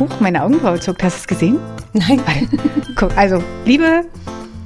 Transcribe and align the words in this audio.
Huch, 0.00 0.18
meine 0.18 0.42
Augenbraue 0.42 0.80
zuckt. 0.80 1.02
Hast 1.02 1.16
du 1.16 1.20
es 1.20 1.26
gesehen? 1.26 1.58
Nein. 1.92 2.22
Guck, 2.96 3.14
also, 3.18 3.42
liebe 3.66 4.04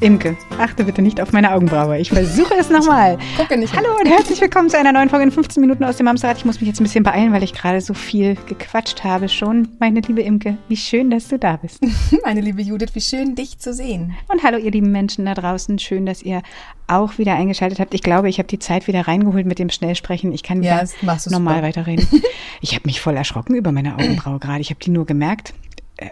Imke, 0.05 0.36
achte 0.59 0.84
bitte 0.84 1.00
nicht 1.00 1.18
auf 1.18 1.32
meine 1.32 1.50
Augenbraue. 1.55 1.96
Ich 1.98 2.11
versuche 2.11 2.53
es 2.61 2.68
nochmal. 2.71 3.16
Gucke 3.39 3.57
nicht. 3.57 3.75
Hallo 3.75 3.89
und 3.98 4.07
herzlich 4.07 4.39
willkommen 4.39 4.68
zu 4.68 4.79
einer 4.79 4.93
neuen 4.93 5.09
Folge 5.09 5.25
in 5.25 5.30
15 5.30 5.62
Minuten 5.62 5.82
aus 5.82 5.96
dem 5.96 6.07
Hamsterrad. 6.07 6.36
Ich 6.36 6.45
muss 6.45 6.61
mich 6.61 6.68
jetzt 6.68 6.79
ein 6.79 6.84
bisschen 6.84 7.04
beeilen, 7.04 7.32
weil 7.32 7.43
ich 7.43 7.54
gerade 7.54 7.80
so 7.80 7.95
viel 7.95 8.36
gequatscht 8.46 9.03
habe 9.03 9.30
schon. 9.30 9.68
Meine 9.80 10.00
liebe 10.00 10.21
Imke, 10.21 10.58
wie 10.68 10.77
schön, 10.77 11.08
dass 11.11 11.29
du 11.29 11.39
da 11.39 11.57
bist. 11.57 11.79
Meine 12.25 12.43
liebe 12.43 12.61
Judith, 12.61 12.90
wie 12.93 13.00
schön, 13.00 13.35
dich 13.35 13.58
zu 13.58 13.72
sehen. 13.72 14.13
Und 14.29 14.43
hallo, 14.43 14.58
ihr 14.58 14.72
lieben 14.72 14.93
Menschen 14.93 15.25
da 15.25 15.32
draußen. 15.32 15.79
Schön, 15.79 16.05
dass 16.05 16.21
ihr 16.22 16.43
auch 16.86 17.16
wieder 17.16 17.35
eingeschaltet 17.36 17.80
habt. 17.80 17.94
Ich 17.94 18.02
glaube, 18.02 18.29
ich 18.29 18.36
habe 18.36 18.46
die 18.49 18.58
Zeit 18.58 18.86
wieder 18.86 19.08
reingeholt 19.08 19.46
mit 19.46 19.58
dem 19.58 19.71
Schnellsprechen. 19.71 20.32
Ich 20.35 20.43
kann 20.43 20.63
Ja, 20.63 20.82
wieder 20.82 21.18
normal 21.30 21.55
super. 21.57 21.66
weiterreden. 21.66 22.07
Ich 22.61 22.75
habe 22.75 22.82
mich 22.86 23.00
voll 23.00 23.16
erschrocken 23.16 23.55
über 23.57 23.72
meine 23.72 23.94
Augenbraue 23.94 24.39
gerade. 24.41 24.61
Ich 24.61 24.68
habe 24.71 24.80
die 24.80 24.91
nur 24.91 25.07
gemerkt. 25.07 25.55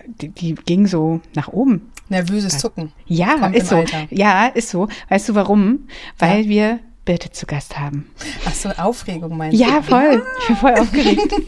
Die, 0.07 0.29
die 0.29 0.55
ging 0.55 0.87
so 0.87 1.21
nach 1.35 1.49
oben. 1.49 1.91
Nervöses 2.09 2.59
Zucken. 2.59 2.93
Ja, 3.07 3.39
Kommt 3.39 3.57
ist 3.57 3.69
so. 3.69 3.77
Alter. 3.77 4.07
Ja, 4.11 4.47
ist 4.47 4.71
so. 4.71 4.89
Weißt 5.09 5.29
du 5.29 5.35
warum? 5.35 5.87
Weil 6.19 6.49
wir 6.49 6.81
Birte 7.05 7.31
zu 7.31 7.47
Gast 7.47 7.79
haben. 7.79 8.11
Ach 8.47 8.55
so, 8.55 8.69
Aufregung 8.71 9.37
meinst 9.37 9.59
du? 9.59 9.65
Ja, 9.65 9.83
voll. 9.83 10.23
Ich 10.41 10.47
bin 10.47 10.57
voll 10.57 10.75
aufgeregt. 10.75 11.33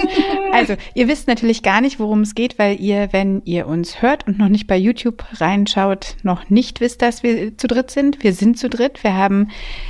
Also, 0.53 0.75
ihr 0.95 1.09
wisst 1.09 1.27
natürlich 1.27 1.65
gar 1.65 1.81
nicht, 1.81 1.99
worum 1.99 2.21
es 2.21 2.37
geht, 2.37 2.61
weil 2.61 2.81
ihr, 2.81 3.09
wenn 3.11 3.43
ihr 3.45 3.67
uns 3.67 4.03
hört 4.03 4.25
und 4.29 4.39
noch 4.39 4.49
nicht 4.49 4.69
bei 4.69 4.77
YouTube 4.77 5.25
reinschaut, 5.41 6.15
noch 6.23 6.49
nicht 6.49 6.81
wisst, 6.81 7.03
dass 7.03 7.25
wir 7.25 7.59
zu 7.59 7.67
dritt 7.67 7.91
sind. 7.91 8.23
Wir 8.23 8.33
sind 8.33 8.57
zu 8.57 8.71
dritt. 8.71 9.03
Wir 9.03 9.15
haben 9.15 9.49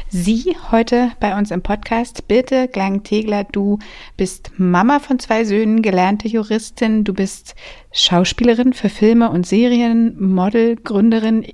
sie 0.08 0.56
heute 0.70 1.12
bei 1.20 1.36
uns 1.36 1.50
im 1.50 1.60
Podcast. 1.60 2.28
Birte 2.28 2.68
Glang-Tegler, 2.68 3.44
du 3.44 3.78
bist 4.16 4.52
Mama 4.56 5.00
von 5.00 5.18
zwei 5.18 5.44
Söhnen, 5.44 5.82
gelernte 5.82 6.28
Juristin. 6.28 7.04
Du 7.04 7.12
bist 7.12 7.54
Schauspielerin 7.92 8.72
für 8.72 8.88
Filme 8.88 9.30
und 9.30 9.46
Serien, 9.46 10.16
Model, 10.18 10.76
Gründerin. 10.76 11.46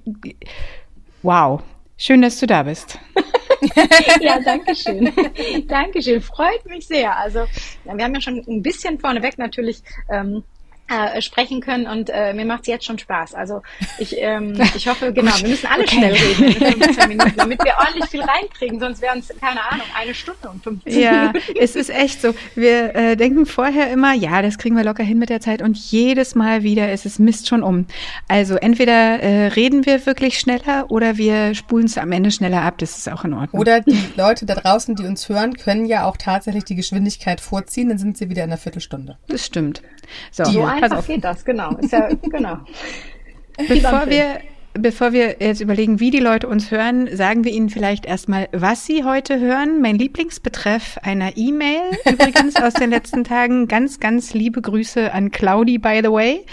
Wow. 1.23 1.63
Schön, 1.97 2.23
dass 2.23 2.39
du 2.39 2.47
da 2.47 2.63
bist. 2.63 2.99
Ja, 4.21 4.39
danke 4.41 4.75
schön. 4.75 5.13
Dankeschön. 5.69 6.21
Freut 6.21 6.65
mich 6.67 6.87
sehr. 6.87 7.17
Also, 7.17 7.47
wir 7.85 8.05
haben 8.05 8.15
ja 8.15 8.21
schon 8.21 8.45
ein 8.47 8.63
bisschen 8.63 8.99
vorneweg 8.99 9.39
natürlich 9.39 9.83
ähm, 10.11 10.45
äh, 10.91 11.23
sprechen 11.23 11.61
können 11.61 11.87
und 11.87 12.11
äh, 12.13 12.33
mir 12.35 12.45
macht 12.45 12.63
es 12.63 12.67
jetzt 12.67 12.85
schon 12.85 12.99
Spaß. 12.99 13.35
Also 13.35 13.63
ich, 13.99 14.17
ähm, 14.19 14.61
ich 14.77 14.89
hoffe, 14.89 15.13
genau, 15.13 15.33
wir 15.41 15.49
müssen 15.49 15.67
alle 15.67 15.81
Okay. 15.85 15.97
schnell 15.97 16.13
reden 16.15 16.45
in 16.45 16.83
15 16.83 17.09
Minuten, 17.09 17.33
damit 17.37 17.65
wir 17.65 17.75
ordentlich 17.79 18.11
viel 18.11 18.23
reinkriegen, 18.23 18.81
sonst 18.81 19.01
wären 19.01 19.21
es, 19.21 19.29
keine 19.41 19.61
Ahnung, 19.71 19.87
eine 19.99 20.15
Stunde 20.15 20.49
und 20.51 20.63
15 20.63 21.01
Ja, 21.01 21.33
es 21.59 21.77
ist 21.77 21.91
echt 21.91 22.21
so. 22.21 22.35
Wir 22.55 22.95
äh, 22.95 23.17
denken 23.17 23.47
vorher 23.47 23.91
immer, 23.91 24.13
ja, 24.15 24.43
das 24.43 24.59
kriegen 24.59 24.77
wir 24.77 24.85
locker 24.85 25.03
hin 25.03 25.19
mit 25.19 25.31
der 25.31 25.41
Zeit 25.41 25.63
und 25.63 25.77
jedes 25.77 26.35
Mal 26.35 26.63
wieder 26.63 26.93
ist 26.93 27.07
es 27.07 27.19
Mist 27.19 27.49
schon 27.49 27.63
um. 27.63 27.87
Also 28.29 28.57
entweder 28.57 29.21
äh, 29.21 29.47
reden 29.49 29.87
wir 29.87 30.05
wirklich 30.07 30.39
schneller 30.39 30.91
oder 30.91 31.17
wir 31.17 31.55
spulen 31.55 31.87
es 31.87 31.97
am 31.99 32.13
Ende 32.13 32.31
schneller 32.31 32.63
ab. 32.63 32.79
Das 32.79 32.97
ist 32.99 33.09
auch 33.11 33.25
in 33.25 33.33
Ordnung. 33.35 33.61
Oder 33.61 33.81
die 33.81 33.99
Leute 34.17 34.47
da 34.47 34.55
draußen, 34.55 34.95
die 34.97 35.05
uns 35.07 35.29
hören, 35.29 35.55
können 35.55 35.87
ja 35.87 36.05
auch 36.05 36.17
tatsächlich 36.17 36.65
die 36.65 36.75
Geschwindigkeit 36.75 37.41
vorziehen, 37.41 37.89
dann 37.89 37.99
sind 37.99 38.19
sie 38.19 38.29
wieder 38.29 38.45
in 38.45 38.51
einer 38.51 38.59
Viertelstunde. 38.59 39.17
Das 39.29 39.47
stimmt. 39.47 39.83
So, 40.31 40.45
So 40.45 40.65
einfach 40.65 40.99
auf. 40.99 41.07
geht 41.07 41.25
das, 41.25 41.45
genau. 41.45 41.77
Ist 41.77 41.93
ja, 41.93 42.09
genau. 42.23 42.59
Bevor 43.69 44.09
wir, 44.09 44.41
bevor 44.75 45.13
wir 45.13 45.37
jetzt 45.41 45.61
überlegen, 45.61 46.01
wie 46.01 46.11
die 46.11 46.19
Leute 46.19 46.49
uns 46.49 46.71
hören, 46.71 47.09
sagen 47.17 47.45
wir 47.45 47.53
ihnen 47.53 47.71
vielleicht 47.71 48.07
erstmal, 48.07 48.49
was 48.53 48.87
sie 48.87 49.05
heute 49.05 49.41
hören. 49.41 49.81
Mein 49.81 49.99
Lieblingsbetreff 49.99 50.99
einer 51.03 51.37
E-Mail 51.37 51.81
übrigens 52.11 52.57
aus 52.57 52.75
den 52.75 52.91
letzten 52.91 53.25
Tagen. 53.25 53.69
Ganz, 53.69 54.01
ganz 54.01 54.35
liebe 54.35 54.63
Grüße 54.63 55.13
an 55.13 55.31
Claudi, 55.31 55.79
by 55.79 56.01
the 56.03 56.11
way. 56.11 56.45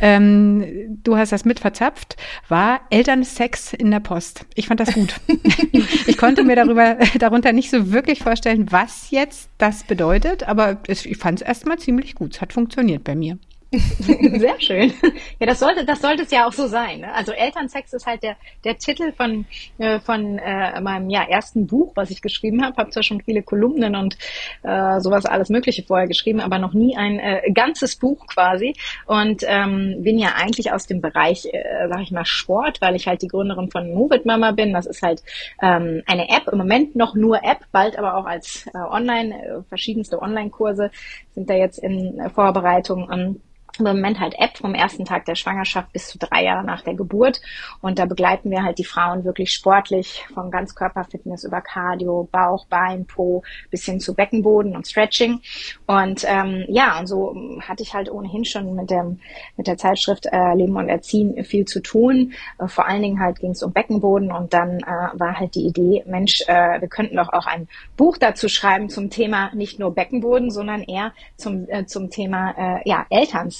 Ähm, 0.00 0.98
du 1.02 1.16
hast 1.16 1.32
das 1.32 1.44
mit 1.44 1.60
verzapft. 1.60 2.16
War 2.48 2.80
Elternsex 2.90 3.72
in 3.72 3.90
der 3.90 4.00
Post. 4.00 4.46
Ich 4.54 4.66
fand 4.66 4.80
das 4.80 4.92
gut. 4.92 5.14
ich 6.06 6.16
konnte 6.18 6.44
mir 6.44 6.56
darüber, 6.56 6.98
darunter 7.18 7.52
nicht 7.52 7.70
so 7.70 7.92
wirklich 7.92 8.20
vorstellen, 8.20 8.70
was 8.70 9.10
jetzt 9.10 9.48
das 9.58 9.84
bedeutet, 9.84 10.46
aber 10.46 10.78
ich 10.88 11.16
fand 11.16 11.40
es 11.40 11.46
erstmal 11.46 11.78
ziemlich 11.78 12.14
gut. 12.14 12.34
Es 12.34 12.40
hat 12.40 12.52
funktioniert 12.52 13.04
bei 13.04 13.14
mir. 13.14 13.38
Sehr 14.00 14.60
schön. 14.60 14.92
Ja, 15.38 15.46
das 15.46 15.60
sollte, 15.60 15.86
das 15.86 16.02
sollte 16.02 16.24
es 16.24 16.30
ja 16.30 16.46
auch 16.46 16.52
so 16.52 16.66
sein. 16.66 17.00
Ne? 17.00 17.14
Also 17.14 17.32
Elternsex 17.32 17.94
ist 17.94 18.06
halt 18.06 18.22
der, 18.22 18.36
der 18.64 18.76
Titel 18.76 19.12
von, 19.12 19.46
äh, 19.78 19.98
von 20.00 20.38
äh, 20.38 20.78
meinem 20.82 21.08
ja, 21.08 21.22
ersten 21.22 21.66
Buch, 21.66 21.92
was 21.94 22.10
ich 22.10 22.20
geschrieben 22.20 22.62
habe. 22.62 22.76
Habe 22.76 22.90
zwar 22.90 23.02
schon 23.02 23.22
viele 23.22 23.42
Kolumnen 23.42 23.96
und 23.96 24.18
äh, 24.62 25.00
sowas 25.00 25.24
alles 25.24 25.48
Mögliche 25.48 25.84
vorher 25.84 26.06
geschrieben, 26.06 26.40
aber 26.40 26.58
noch 26.58 26.74
nie 26.74 26.96
ein 26.98 27.18
äh, 27.18 27.50
ganzes 27.52 27.96
Buch 27.96 28.26
quasi. 28.26 28.74
Und 29.06 29.42
ähm, 29.46 30.02
bin 30.02 30.18
ja 30.18 30.34
eigentlich 30.36 30.70
aus 30.70 30.86
dem 30.86 31.00
Bereich, 31.00 31.46
äh, 31.46 31.88
sag 31.88 32.02
ich 32.02 32.10
mal, 32.10 32.26
Sport, 32.26 32.82
weil 32.82 32.94
ich 32.94 33.06
halt 33.06 33.22
die 33.22 33.28
Gründerin 33.28 33.70
von 33.70 33.94
Movit 33.94 34.26
Mama 34.26 34.50
bin. 34.50 34.74
Das 34.74 34.84
ist 34.84 35.00
halt 35.00 35.22
ähm, 35.62 36.02
eine 36.06 36.28
App, 36.28 36.46
im 36.52 36.58
Moment 36.58 36.94
noch 36.94 37.14
nur 37.14 37.42
App, 37.42 37.60
bald 37.72 37.98
aber 37.98 38.16
auch 38.16 38.26
als 38.26 38.66
äh, 38.66 38.78
Online, 38.78 39.34
äh, 39.34 39.62
verschiedenste 39.70 40.20
Online-Kurse 40.20 40.90
sind 41.34 41.48
da 41.48 41.54
jetzt 41.54 41.78
in 41.78 42.18
äh, 42.18 42.28
Vorbereitung. 42.28 43.04
Und 43.04 43.40
im 43.78 43.84
Moment 43.84 44.20
halt 44.20 44.34
App 44.38 44.58
vom 44.58 44.74
ersten 44.74 45.04
Tag 45.04 45.24
der 45.24 45.34
Schwangerschaft 45.34 45.92
bis 45.92 46.08
zu 46.08 46.18
drei 46.18 46.44
Jahre 46.44 46.64
nach 46.64 46.82
der 46.82 46.94
Geburt. 46.94 47.40
Und 47.80 47.98
da 47.98 48.04
begleiten 48.04 48.50
wir 48.50 48.62
halt 48.62 48.78
die 48.78 48.84
Frauen 48.84 49.24
wirklich 49.24 49.52
sportlich 49.52 50.24
von 50.34 50.50
Ganzkörperfitness 50.50 51.44
über 51.44 51.60
Cardio, 51.60 52.28
Bauch, 52.30 52.66
Bein, 52.66 53.06
Po 53.06 53.42
bis 53.70 53.84
hin 53.84 54.00
zu 54.00 54.14
Beckenboden 54.14 54.76
und 54.76 54.86
Stretching. 54.86 55.40
Und 55.86 56.24
ähm, 56.26 56.64
ja, 56.68 56.98
und 56.98 57.06
so 57.06 57.34
hatte 57.66 57.82
ich 57.82 57.94
halt 57.94 58.10
ohnehin 58.10 58.44
schon 58.44 58.74
mit 58.74 58.90
dem 58.90 59.20
mit 59.56 59.66
der 59.66 59.78
Zeitschrift 59.78 60.26
äh, 60.26 60.54
Leben 60.54 60.76
und 60.76 60.88
Erziehen 60.88 61.42
viel 61.44 61.64
zu 61.64 61.80
tun. 61.80 62.32
Äh, 62.58 62.68
vor 62.68 62.86
allen 62.86 63.02
Dingen 63.02 63.20
halt 63.20 63.40
ging 63.40 63.52
es 63.52 63.62
um 63.62 63.72
Beckenboden 63.72 64.32
und 64.32 64.52
dann 64.52 64.78
äh, 64.80 65.18
war 65.18 65.38
halt 65.38 65.54
die 65.54 65.66
Idee, 65.66 66.04
Mensch, 66.06 66.42
äh, 66.46 66.80
wir 66.80 66.88
könnten 66.88 67.16
doch 67.16 67.32
auch 67.32 67.46
ein 67.46 67.68
Buch 67.96 68.18
dazu 68.18 68.48
schreiben 68.48 68.88
zum 68.88 69.10
Thema 69.10 69.50
nicht 69.54 69.78
nur 69.78 69.94
Beckenboden, 69.94 70.50
sondern 70.50 70.82
eher 70.82 71.12
zum 71.36 71.68
äh, 71.68 71.86
zum 71.86 72.10
Thema 72.10 72.54
äh, 72.56 72.88
ja 72.88 73.06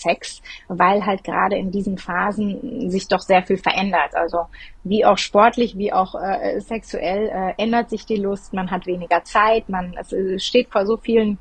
Elternsex, 0.03 0.43
weil 0.69 1.05
halt 1.05 1.25
gerade 1.25 1.57
in 1.57 1.71
diesen 1.71 1.99
Phasen 1.99 2.91
sich 2.91 3.09
doch 3.09 3.21
sehr 3.21 3.43
viel 3.43 3.57
verändert. 3.57 4.15
Also 4.15 4.47
wie 4.85 5.05
auch 5.05 5.19
sportlich, 5.19 5.79
wie 5.79 5.93
auch 5.93 6.15
äh, 6.15 6.61
sexuell 6.61 7.29
äh, 7.29 7.63
ändert 7.63 7.91
sich 7.91 8.05
die 8.05 8.17
Lust. 8.17 8.53
Man 8.53 8.71
hat 8.71 8.87
weniger 8.87 9.23
Zeit, 9.23 9.69
man 9.69 9.95
es 9.97 10.45
steht 10.45 10.71
vor 10.71 10.87
so 10.87 10.97
vielen 10.97 11.39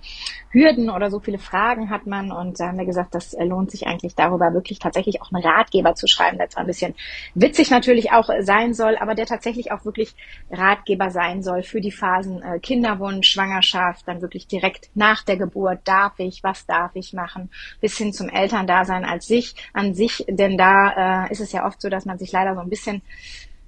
Hürden 0.52 0.90
oder 0.90 1.10
so 1.10 1.20
viele 1.20 1.40
Fragen 1.40 1.90
hat 1.90 2.06
man. 2.06 2.32
Und 2.32 2.60
da 2.60 2.68
haben 2.68 2.78
wir 2.78 2.86
gesagt, 2.86 3.16
das 3.16 3.34
äh, 3.34 3.44
lohnt 3.44 3.72
sich 3.72 3.88
eigentlich 3.88 4.16
darüber 4.16 4.54
wirklich 4.54 4.80
tatsächlich 4.80 5.22
auch 5.22 5.32
einen 5.32 5.44
Ratgeber 5.44 5.96
zu 5.96 6.08
schreiben, 6.08 6.38
der 6.38 6.50
zwar 6.50 6.64
ein 6.64 6.68
bisschen 6.68 6.94
witzig 7.34 7.72
natürlich 7.72 8.12
auch 8.12 8.30
äh, 8.30 8.44
sein 8.44 8.74
soll, 8.74 8.96
aber 8.98 9.16
der 9.16 9.26
tatsächlich 9.26 9.72
auch 9.72 9.86
wirklich 9.86 10.16
Ratgeber 10.52 11.10
sein 11.10 11.42
soll 11.42 11.64
für 11.64 11.82
die 11.82 11.92
Phasen 11.92 12.44
äh, 12.44 12.60
Kinderwunsch, 12.60 13.28
Schwangerschaft, 13.28 14.08
dann 14.08 14.22
wirklich 14.22 14.48
direkt 14.48 14.90
nach 14.94 15.24
der 15.24 15.38
Geburt, 15.38 15.80
darf 15.86 16.14
ich, 16.20 16.44
was 16.44 16.66
darf 16.68 16.92
ich 16.94 17.14
machen, 17.14 17.50
bis 17.80 17.98
hin 17.98 18.14
zum 18.14 18.30
Elterndasein 18.52 19.06
als 19.06 19.28
sich, 19.28 19.56
an 19.74 19.94
sich, 19.94 20.26
denn 20.28 20.58
da 20.58 21.26
äh, 21.26 21.32
ist 21.32 21.40
es 21.40 21.52
ja 21.52 21.66
oft 21.66 21.82
so, 21.82 21.90
dass 21.90 22.06
man 22.06 22.18
sich 22.18 22.32
leider 22.32 22.54
so 22.56 22.62
ein 22.62 22.70
bisschen 22.70 23.02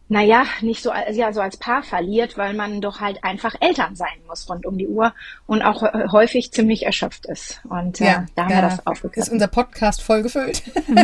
naja, 0.10 0.44
nicht 0.62 0.84
so, 0.84 0.92
als- 0.92 1.16
ja, 1.16 1.32
so 1.32 1.40
als 1.42 1.56
Paar 1.58 1.82
verliert, 1.82 2.38
weil 2.38 2.54
man 2.54 2.82
doch 2.82 3.00
halt 3.00 3.24
einfach 3.24 3.56
Eltern 3.62 3.96
sein 3.96 4.10
muss 4.28 4.48
rund 4.50 4.66
um 4.66 4.78
die 4.78 4.88
Uhr 4.88 5.14
und 5.48 5.62
auch 5.64 5.82
äh, 5.82 6.08
häufig 6.12 6.52
ziemlich 6.52 6.86
erschöpft 6.86 7.26
ist. 7.26 7.62
Und 7.68 8.00
äh, 8.02 8.18
da 8.36 8.44
haben 8.44 8.50
wir 8.54 8.62
das 8.62 8.74
ist 8.76 8.86
aufgegriffen. 8.88 9.34
unser 9.34 9.48
Podcast 9.48 10.04
voll 10.04 10.22
gefüllt. 10.22 10.62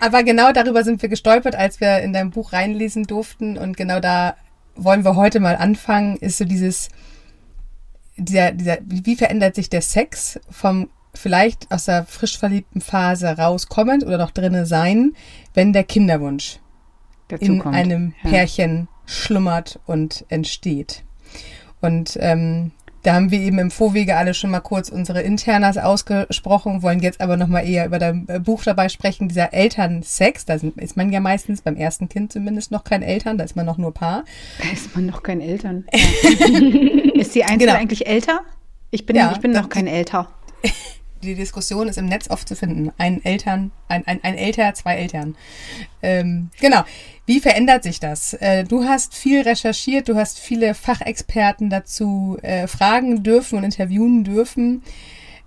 Aber 0.00 0.22
genau 0.22 0.52
darüber 0.52 0.84
sind 0.84 1.00
wir 1.02 1.08
gestolpert, 1.08 1.56
als 1.56 1.80
wir 1.80 2.00
in 2.00 2.12
dein 2.12 2.30
Buch 2.30 2.52
reinlesen 2.52 3.04
durften. 3.04 3.58
Und 3.58 3.76
genau 3.76 3.98
da 3.98 4.36
wollen 4.76 5.04
wir 5.04 5.16
heute 5.16 5.40
mal 5.40 5.56
anfangen, 5.56 6.16
ist 6.18 6.38
so 6.38 6.44
dieses, 6.44 6.88
dieser, 8.16 8.52
dieser, 8.52 8.78
wie 8.84 9.16
verändert 9.16 9.54
sich 9.56 9.70
der 9.70 9.82
Sex 9.82 10.38
vom 10.50 10.88
vielleicht 11.14 11.70
aus 11.72 11.84
der 11.86 12.04
frisch 12.04 12.38
verliebten 12.38 12.80
Phase 12.80 13.26
rauskommend 13.28 14.04
oder 14.04 14.18
noch 14.18 14.30
drinne 14.30 14.66
sein, 14.66 15.14
wenn 15.54 15.72
der 15.72 15.84
Kinderwunsch 15.84 16.58
Dazu 17.28 17.44
in 17.44 17.58
kommt. 17.60 17.74
einem 17.74 18.14
Ja. 18.22 18.30
Pärchen 18.30 18.88
schlummert 19.06 19.80
und 19.86 20.24
entsteht. 20.28 21.02
Und 21.80 22.16
ähm, 22.20 22.70
da 23.02 23.14
haben 23.14 23.30
wir 23.30 23.40
eben 23.40 23.58
im 23.58 23.70
Vorwege 23.70 24.16
alle 24.16 24.34
schon 24.34 24.50
mal 24.50 24.60
kurz 24.60 24.90
unsere 24.90 25.22
Internas 25.22 25.78
ausgesprochen, 25.78 26.82
wollen 26.82 27.00
jetzt 27.00 27.22
aber 27.22 27.38
nochmal 27.38 27.66
eher 27.66 27.86
über 27.86 27.98
dein 27.98 28.28
äh, 28.28 28.38
Buch 28.38 28.62
dabei 28.62 28.90
sprechen, 28.90 29.26
dieser 29.28 29.54
Elternsex. 29.54 30.44
Da 30.44 30.58
sind, 30.58 30.76
ist 30.76 30.98
man 30.98 31.10
ja 31.10 31.20
meistens 31.20 31.62
beim 31.62 31.76
ersten 31.76 32.10
Kind 32.10 32.30
zumindest 32.30 32.70
noch 32.70 32.84
kein 32.84 33.02
Eltern, 33.02 33.38
da 33.38 33.44
ist 33.44 33.56
man 33.56 33.64
noch 33.64 33.78
nur 33.78 33.94
Paar. 33.94 34.24
Da 34.62 34.70
ist 34.70 34.94
man 34.94 35.06
noch 35.06 35.22
kein 35.22 35.40
Eltern. 35.40 35.86
Ist 37.14 37.34
die 37.34 37.42
Einzelne 37.44 37.66
Genau. 37.66 37.74
eigentlich 37.78 38.06
älter? 38.06 38.40
Ich 38.90 39.04
bin, 39.06 39.14
Ja, 39.16 39.32
ich 39.32 39.38
bin 39.40 39.52
noch 39.52 39.68
kein 39.68 39.86
Älter. 39.86 40.28
Die 41.22 41.34
Diskussion 41.34 41.88
ist 41.88 41.98
im 41.98 42.06
Netz 42.06 42.30
oft 42.30 42.48
zu 42.48 42.56
finden. 42.56 42.92
Ein 42.96 43.24
Eltern, 43.24 43.72
ein, 43.88 44.06
ein, 44.06 44.20
ein 44.22 44.36
Älter, 44.36 44.72
zwei 44.74 44.96
Eltern. 44.96 45.36
Ähm, 46.02 46.50
genau. 46.60 46.82
Wie 47.26 47.40
verändert 47.40 47.82
sich 47.82 48.00
das? 48.00 48.34
Äh, 48.34 48.64
du 48.64 48.84
hast 48.84 49.14
viel 49.14 49.42
recherchiert, 49.42 50.08
du 50.08 50.16
hast 50.16 50.38
viele 50.38 50.74
Fachexperten 50.74 51.70
dazu 51.70 52.38
äh, 52.42 52.66
fragen 52.66 53.22
dürfen 53.22 53.58
und 53.58 53.64
interviewen 53.64 54.24
dürfen. 54.24 54.82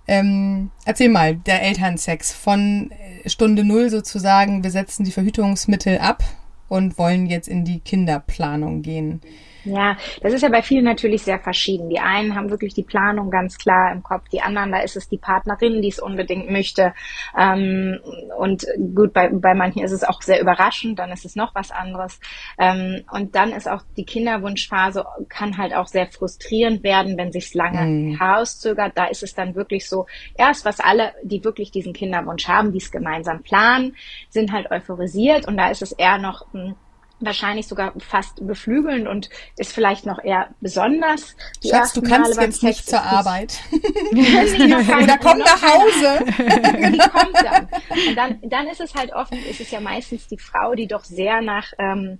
Ähm, 0.06 0.70
erzähl 0.84 1.08
mal, 1.08 1.34
der 1.34 1.62
Elternsex 1.62 2.32
von 2.32 2.90
äh, 2.90 3.28
Stunde 3.28 3.64
Null 3.64 3.90
sozusagen, 3.90 4.62
wir 4.62 4.70
setzen 4.70 5.04
die 5.04 5.12
Verhütungsmittel 5.12 5.98
ab 5.98 6.22
und 6.68 6.98
wollen 6.98 7.26
jetzt 7.26 7.48
in 7.48 7.64
die 7.64 7.80
Kinderplanung 7.80 8.82
gehen. 8.82 9.20
Ja, 9.64 9.96
das 10.22 10.32
ist 10.32 10.42
ja 10.42 10.48
bei 10.48 10.62
vielen 10.62 10.84
natürlich 10.84 11.22
sehr 11.22 11.38
verschieden. 11.38 11.88
Die 11.88 11.98
einen 11.98 12.34
haben 12.34 12.50
wirklich 12.50 12.74
die 12.74 12.82
Planung 12.82 13.30
ganz 13.30 13.58
klar 13.58 13.92
im 13.92 14.02
Kopf, 14.02 14.28
die 14.28 14.40
anderen, 14.40 14.72
da 14.72 14.80
ist 14.80 14.96
es 14.96 15.08
die 15.08 15.18
Partnerin, 15.18 15.82
die 15.82 15.88
es 15.88 15.98
unbedingt 15.98 16.50
möchte. 16.50 16.94
Ähm, 17.36 17.98
und 18.38 18.66
gut, 18.94 19.12
bei, 19.12 19.28
bei 19.28 19.54
manchen 19.54 19.82
ist 19.82 19.92
es 19.92 20.04
auch 20.04 20.22
sehr 20.22 20.40
überraschend, 20.40 20.98
dann 20.98 21.10
ist 21.10 21.24
es 21.24 21.36
noch 21.36 21.54
was 21.54 21.70
anderes. 21.70 22.20
Ähm, 22.58 23.04
und 23.10 23.34
dann 23.34 23.52
ist 23.52 23.68
auch 23.68 23.82
die 23.96 24.04
Kinderwunschphase, 24.04 25.04
kann 25.28 25.56
halt 25.56 25.74
auch 25.74 25.86
sehr 25.86 26.06
frustrierend 26.06 26.82
werden, 26.82 27.16
wenn 27.16 27.32
sich's 27.32 27.54
lange 27.54 27.82
mhm. 27.82 28.18
herauszögert. 28.18 28.92
Da 28.96 29.06
ist 29.06 29.22
es 29.22 29.34
dann 29.34 29.54
wirklich 29.54 29.88
so, 29.88 30.06
erst 30.36 30.64
was 30.64 30.80
alle, 30.80 31.12
die 31.22 31.44
wirklich 31.44 31.70
diesen 31.70 31.92
Kinderwunsch 31.92 32.46
haben, 32.48 32.72
die 32.72 32.78
es 32.78 32.90
gemeinsam 32.90 33.42
planen, 33.42 33.96
sind 34.28 34.52
halt 34.52 34.70
euphorisiert 34.70 35.46
und 35.46 35.56
da 35.56 35.70
ist 35.70 35.82
es 35.82 35.92
eher 35.92 36.18
noch, 36.18 36.52
hm, 36.52 36.74
wahrscheinlich 37.20 37.66
sogar 37.66 37.92
fast 37.98 38.46
beflügelnd 38.46 39.06
und 39.08 39.30
ist 39.56 39.72
vielleicht 39.72 40.06
noch 40.06 40.22
eher 40.22 40.48
besonders. 40.60 41.36
Die 41.62 41.68
Schatz, 41.68 41.92
du 41.92 42.02
kannst 42.02 42.34
Male 42.34 42.46
jetzt 42.46 42.62
nicht 42.62 42.88
zur 42.88 43.02
Arbeit. 43.02 43.60
Oder 44.12 45.18
komm 45.18 45.38
nach 45.38 45.62
Hause. 45.62 46.24
genau. 46.76 47.08
kommt 47.08 47.36
dann. 47.36 47.68
Und 48.08 48.16
dann, 48.16 48.38
dann 48.42 48.66
ist 48.66 48.80
es 48.80 48.94
halt 48.94 49.12
oft, 49.12 49.34
ist 49.34 49.60
es 49.60 49.70
ja 49.70 49.80
meistens 49.80 50.26
die 50.28 50.38
Frau, 50.38 50.74
die 50.74 50.86
doch 50.86 51.04
sehr 51.04 51.40
nach, 51.40 51.72
ähm, 51.78 52.18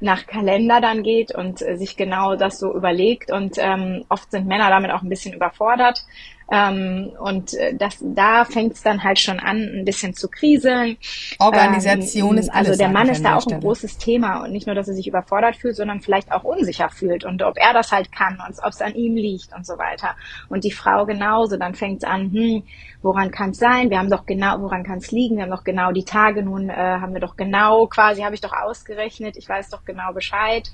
nach 0.00 0.26
Kalender 0.26 0.80
dann 0.80 1.02
geht 1.02 1.34
und 1.34 1.62
äh, 1.62 1.76
sich 1.76 1.96
genau 1.96 2.36
das 2.36 2.58
so 2.58 2.74
überlegt. 2.74 3.32
Und 3.32 3.56
ähm, 3.58 4.04
oft 4.08 4.30
sind 4.30 4.46
Männer 4.46 4.70
damit 4.70 4.90
auch 4.90 5.02
ein 5.02 5.08
bisschen 5.08 5.34
überfordert. 5.34 6.04
Ähm, 6.50 7.12
und 7.18 7.54
äh, 7.54 7.74
das, 7.74 7.98
da 8.00 8.44
fängt 8.44 8.74
es 8.74 8.82
dann 8.82 9.02
halt 9.02 9.18
schon 9.18 9.40
an, 9.40 9.56
ein 9.56 9.84
bisschen 9.84 10.14
zu 10.14 10.28
kriseln. 10.28 10.96
Organisation 11.38 12.32
ähm, 12.32 12.38
ist 12.38 12.48
alles. 12.50 12.68
Also 12.68 12.78
der 12.78 12.88
Mann 12.88 13.08
ist 13.08 13.24
da 13.24 13.36
auch 13.36 13.42
Stelle. 13.42 13.56
ein 13.56 13.62
großes 13.62 13.98
Thema 13.98 14.44
und 14.44 14.52
nicht 14.52 14.66
nur, 14.66 14.76
dass 14.76 14.88
er 14.88 14.94
sich 14.94 15.08
überfordert 15.08 15.56
fühlt, 15.56 15.76
sondern 15.76 16.00
vielleicht 16.00 16.30
auch 16.30 16.44
unsicher 16.44 16.88
fühlt 16.88 17.24
und 17.24 17.42
ob 17.42 17.56
er 17.56 17.72
das 17.72 17.90
halt 17.90 18.12
kann 18.12 18.38
und 18.46 18.58
ob 18.62 18.70
es 18.70 18.80
an 18.80 18.94
ihm 18.94 19.16
liegt 19.16 19.54
und 19.54 19.66
so 19.66 19.76
weiter. 19.78 20.14
Und 20.48 20.64
die 20.64 20.70
Frau 20.70 21.04
genauso, 21.04 21.56
dann 21.56 21.74
fängt 21.74 22.02
es 22.02 22.08
an, 22.08 22.30
hm, 22.32 22.62
woran 23.02 23.30
kann 23.30 23.50
es 23.50 23.58
sein? 23.58 23.90
Wir 23.90 23.98
haben 23.98 24.10
doch 24.10 24.26
genau, 24.26 24.60
woran 24.60 24.84
kann 24.84 24.98
es 24.98 25.10
liegen? 25.10 25.36
Wir 25.36 25.44
haben 25.44 25.50
doch 25.50 25.64
genau 25.64 25.92
die 25.92 26.04
Tage 26.04 26.42
nun, 26.42 26.68
äh, 26.68 26.74
haben 26.74 27.14
wir 27.14 27.20
doch 27.20 27.36
genau, 27.36 27.86
quasi 27.86 28.22
habe 28.22 28.34
ich 28.34 28.40
doch 28.40 28.52
ausgerechnet, 28.52 29.36
ich 29.36 29.48
weiß 29.48 29.70
doch 29.70 29.84
genau 29.84 30.12
Bescheid, 30.12 30.70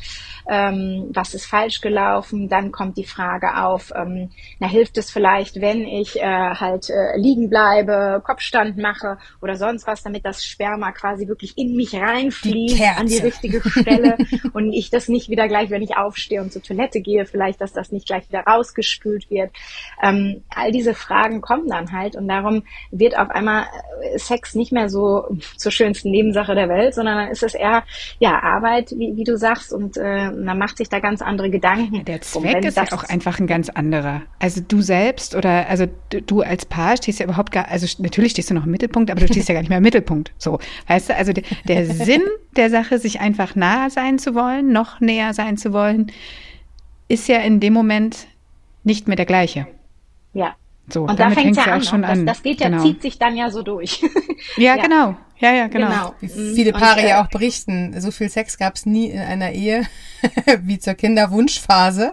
ähm, 0.49 1.11
was 1.13 1.35
ist 1.35 1.47
falsch 1.47 1.81
gelaufen. 1.81 2.49
Dann 2.49 2.73
kommt 2.73 2.97
die 2.97 3.05
Frage 3.05 3.63
auf, 3.63 3.93
ähm, 3.95 4.31
na 4.59 4.67
hilft 4.67 4.99
es 4.99 5.11
vielleicht, 5.11 5.61
wenn 5.63 5.87
ich 5.87 6.21
äh, 6.21 6.23
halt 6.23 6.91
äh, 6.91 7.17
liegen 7.17 7.49
bleibe, 7.49 8.21
Kopfstand 8.23 8.77
mache 8.77 9.17
oder 9.41 9.57
sonst 9.57 9.87
was, 9.87 10.03
damit 10.03 10.27
das 10.27 10.45
Sperma 10.45 10.93
quasi 10.93 11.29
wirklich 11.29 11.57
in 11.57 11.75
mich 11.75 11.95
reinfließt 11.95 12.79
die 12.79 12.85
an 12.85 13.07
die 13.07 13.19
richtige 13.19 13.63
Stelle 13.67 14.19
und 14.53 14.73
ich 14.73 14.91
das 14.91 15.09
nicht 15.09 15.31
wieder 15.31 15.49
gleich, 15.49 15.71
wenn 15.71 15.81
ich 15.81 15.97
aufstehe 15.97 16.43
und 16.43 16.53
zur 16.53 16.63
Toilette 16.63 17.01
gehe, 17.01 17.25
vielleicht, 17.25 17.61
dass 17.61 17.73
das 17.73 17.93
nicht 17.93 18.07
gleich 18.07 18.29
wieder 18.29 18.41
rausgespült 18.41 19.31
wird. 19.31 19.53
Ähm, 20.03 20.43
all 20.51 20.73
diese 20.73 20.95
Fragen 20.95 21.41
kommen 21.41 21.69
dann 21.69 21.93
halt 21.93 22.17
und 22.17 22.29
darum 22.29 22.65
wird 22.91 23.17
auf 23.17 23.31
einmal 23.31 23.67
äh, 24.03 24.19
Sex 24.19 24.55
nicht 24.55 24.73
mehr 24.73 24.89
so 24.89 25.39
zur 25.57 25.71
schönsten 25.71 26.11
Nebensache 26.11 26.55
der 26.57 26.69
Welt, 26.69 26.95
sondern 26.95 27.17
dann 27.19 27.29
ist 27.31 27.45
es 27.45 27.55
eher 27.55 27.85
ja 28.19 28.43
Arbeit, 28.43 28.91
wie, 28.91 29.17
wie 29.17 29.25
du 29.25 29.37
sagst, 29.37 29.73
und 29.73 29.97
äh, 29.97 30.33
man 30.33 30.59
macht 30.59 30.79
sich 30.79 30.89
da 30.89 30.99
ganz 30.99 31.23
andere 31.23 31.51
Gedanken. 31.51 32.05
Der 32.05 32.21
Zweck 32.21 32.65
ist 32.65 32.77
ja 32.77 32.85
auch 32.93 33.05
einfach 33.05 33.39
ein 33.39 33.47
ganz 33.47 33.69
anderer. 33.69 34.23
Also 34.41 34.61
du 34.67 34.81
selbst 34.81 35.37
oder 35.37 35.52
oder 35.53 35.69
also 35.69 35.87
du 36.09 36.41
als 36.41 36.67
Paar 36.67 36.97
stehst 36.97 37.21
ja 37.21 37.27
überhaupt 37.27 37.53
gar, 37.53 37.69
also 37.69 37.87
natürlich 37.99 38.33
stehst 38.33 38.51
du 38.51 38.55
noch 38.55 38.65
im 38.65 38.71
Mittelpunkt, 38.71 39.11
aber 39.11 39.21
du 39.21 39.27
stehst 39.27 39.49
ja 39.49 39.55
gar 39.55 39.61
nicht 39.61 39.69
mehr 39.69 39.79
im 39.79 39.85
Mittelpunkt. 39.85 40.33
So, 40.39 40.59
weißt 40.89 41.11
du, 41.11 41.17
also 41.17 41.33
der, 41.33 41.45
der 41.67 41.87
Sinn 41.95 42.23
der 42.57 42.71
Sache, 42.71 42.99
sich 42.99 43.21
einfach 43.21 43.55
nahe 43.55 43.91
sein 43.91 44.19
zu 44.19 44.35
wollen, 44.35 44.73
noch 44.73 45.01
näher 45.01 45.35
sein 45.35 45.57
zu 45.57 45.73
wollen, 45.73 46.11
ist 47.09 47.29
ja 47.29 47.39
in 47.39 47.61
dem 47.61 47.73
Moment 47.73 48.27
nicht 48.85 49.09
mehr 49.09 49.17
der 49.17 49.27
gleiche. 49.27 49.67
Ja. 50.33 50.55
So, 50.89 51.03
und 51.03 51.19
da 51.19 51.31
fängt 51.31 51.57
es 51.57 51.65
ja 51.65 51.77
auch 51.77 51.83
schon 51.83 52.05
an. 52.05 52.27
Das, 52.27 52.37
das 52.37 52.43
geht 52.43 52.61
ja, 52.61 52.69
genau. 52.69 52.83
zieht 52.83 53.03
sich 53.03 53.19
dann 53.19 53.37
ja 53.37 53.51
so 53.51 53.63
durch. 53.63 54.03
ja, 54.57 54.77
ja, 54.77 54.83
genau. 54.83 55.17
Ja, 55.43 55.53
ja, 55.53 55.67
genau. 55.67 55.89
genau. 55.89 56.15
Wie 56.21 56.55
viele 56.55 56.73
Paare 56.73 57.01
und, 57.01 57.05
äh, 57.05 57.09
ja 57.09 57.25
auch 57.25 57.29
berichten, 57.29 58.01
so 58.01 58.13
viel 58.13 58.29
Sex 58.29 58.59
gab 58.59 58.77
es 58.77 58.87
nie 58.87 59.11
in 59.11 59.19
einer 59.19 59.51
Ehe 59.51 59.83
wie 60.63 60.79
zur 60.79 60.95
Kinderwunschphase. 60.95 62.13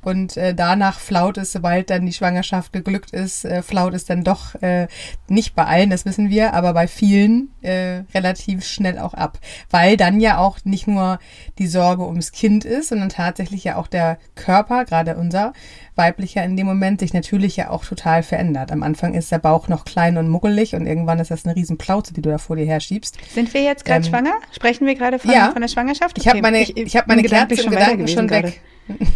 Und 0.00 0.36
äh, 0.36 0.54
danach 0.54 1.00
flaut 1.00 1.38
es, 1.38 1.50
sobald 1.50 1.90
dann 1.90 2.06
die 2.06 2.12
Schwangerschaft 2.12 2.72
geglückt 2.72 3.10
ist, 3.10 3.44
äh, 3.44 3.62
flaut 3.62 3.94
es 3.94 4.04
dann 4.04 4.22
doch 4.22 4.54
äh, 4.62 4.86
nicht 5.26 5.56
bei 5.56 5.64
allen, 5.64 5.90
das 5.90 6.04
wissen 6.04 6.30
wir, 6.30 6.54
aber 6.54 6.72
bei 6.72 6.86
vielen 6.86 7.50
äh, 7.62 8.04
relativ 8.14 8.64
schnell 8.64 9.00
auch 9.00 9.14
ab. 9.14 9.40
Weil 9.70 9.96
dann 9.96 10.20
ja 10.20 10.38
auch 10.38 10.58
nicht 10.62 10.86
nur 10.86 11.18
die 11.58 11.66
Sorge 11.66 12.06
ums 12.06 12.30
Kind 12.30 12.64
ist, 12.64 12.90
sondern 12.90 13.08
tatsächlich 13.08 13.64
ja 13.64 13.74
auch 13.74 13.88
der 13.88 14.18
Körper, 14.36 14.84
gerade 14.84 15.16
unser 15.16 15.52
weiblicher 15.96 16.44
in 16.44 16.56
dem 16.56 16.66
Moment, 16.66 17.00
sich 17.00 17.12
natürlich 17.12 17.56
ja 17.56 17.70
auch 17.70 17.84
total 17.84 18.22
verändert. 18.22 18.70
Am 18.70 18.84
Anfang 18.84 19.14
ist 19.14 19.32
der 19.32 19.40
Bauch 19.40 19.66
noch 19.66 19.84
klein 19.84 20.16
und 20.16 20.30
muckelig 20.30 20.76
und 20.76 20.86
irgendwann 20.86 21.18
ist 21.18 21.32
das 21.32 21.44
eine 21.44 21.56
riesen 21.56 21.76
Plauze, 21.76 22.14
die 22.14 22.22
du 22.22 22.30
da 22.30 22.38
vor 22.38 22.54
dir 22.54 22.67
herschiebst. 22.68 23.18
Sind 23.32 23.52
wir 23.54 23.62
jetzt 23.62 23.84
gerade 23.84 24.04
ähm, 24.04 24.10
schwanger? 24.10 24.34
Sprechen 24.52 24.86
wir 24.86 24.94
gerade 24.94 25.18
von, 25.18 25.30
ja, 25.30 25.50
von 25.50 25.60
der 25.60 25.68
Schwangerschaft? 25.68 26.18
Okay. 26.18 26.20
Ich 26.20 26.28
habe 26.28 26.40
meine, 26.40 26.60
ich, 26.60 26.76
ich 26.76 26.96
hab 26.96 27.06
meine 27.06 27.22
Kerze 27.22 27.62
im 27.62 27.70
Gedanken 27.70 28.08
schon 28.08 28.30
weg. 28.30 28.60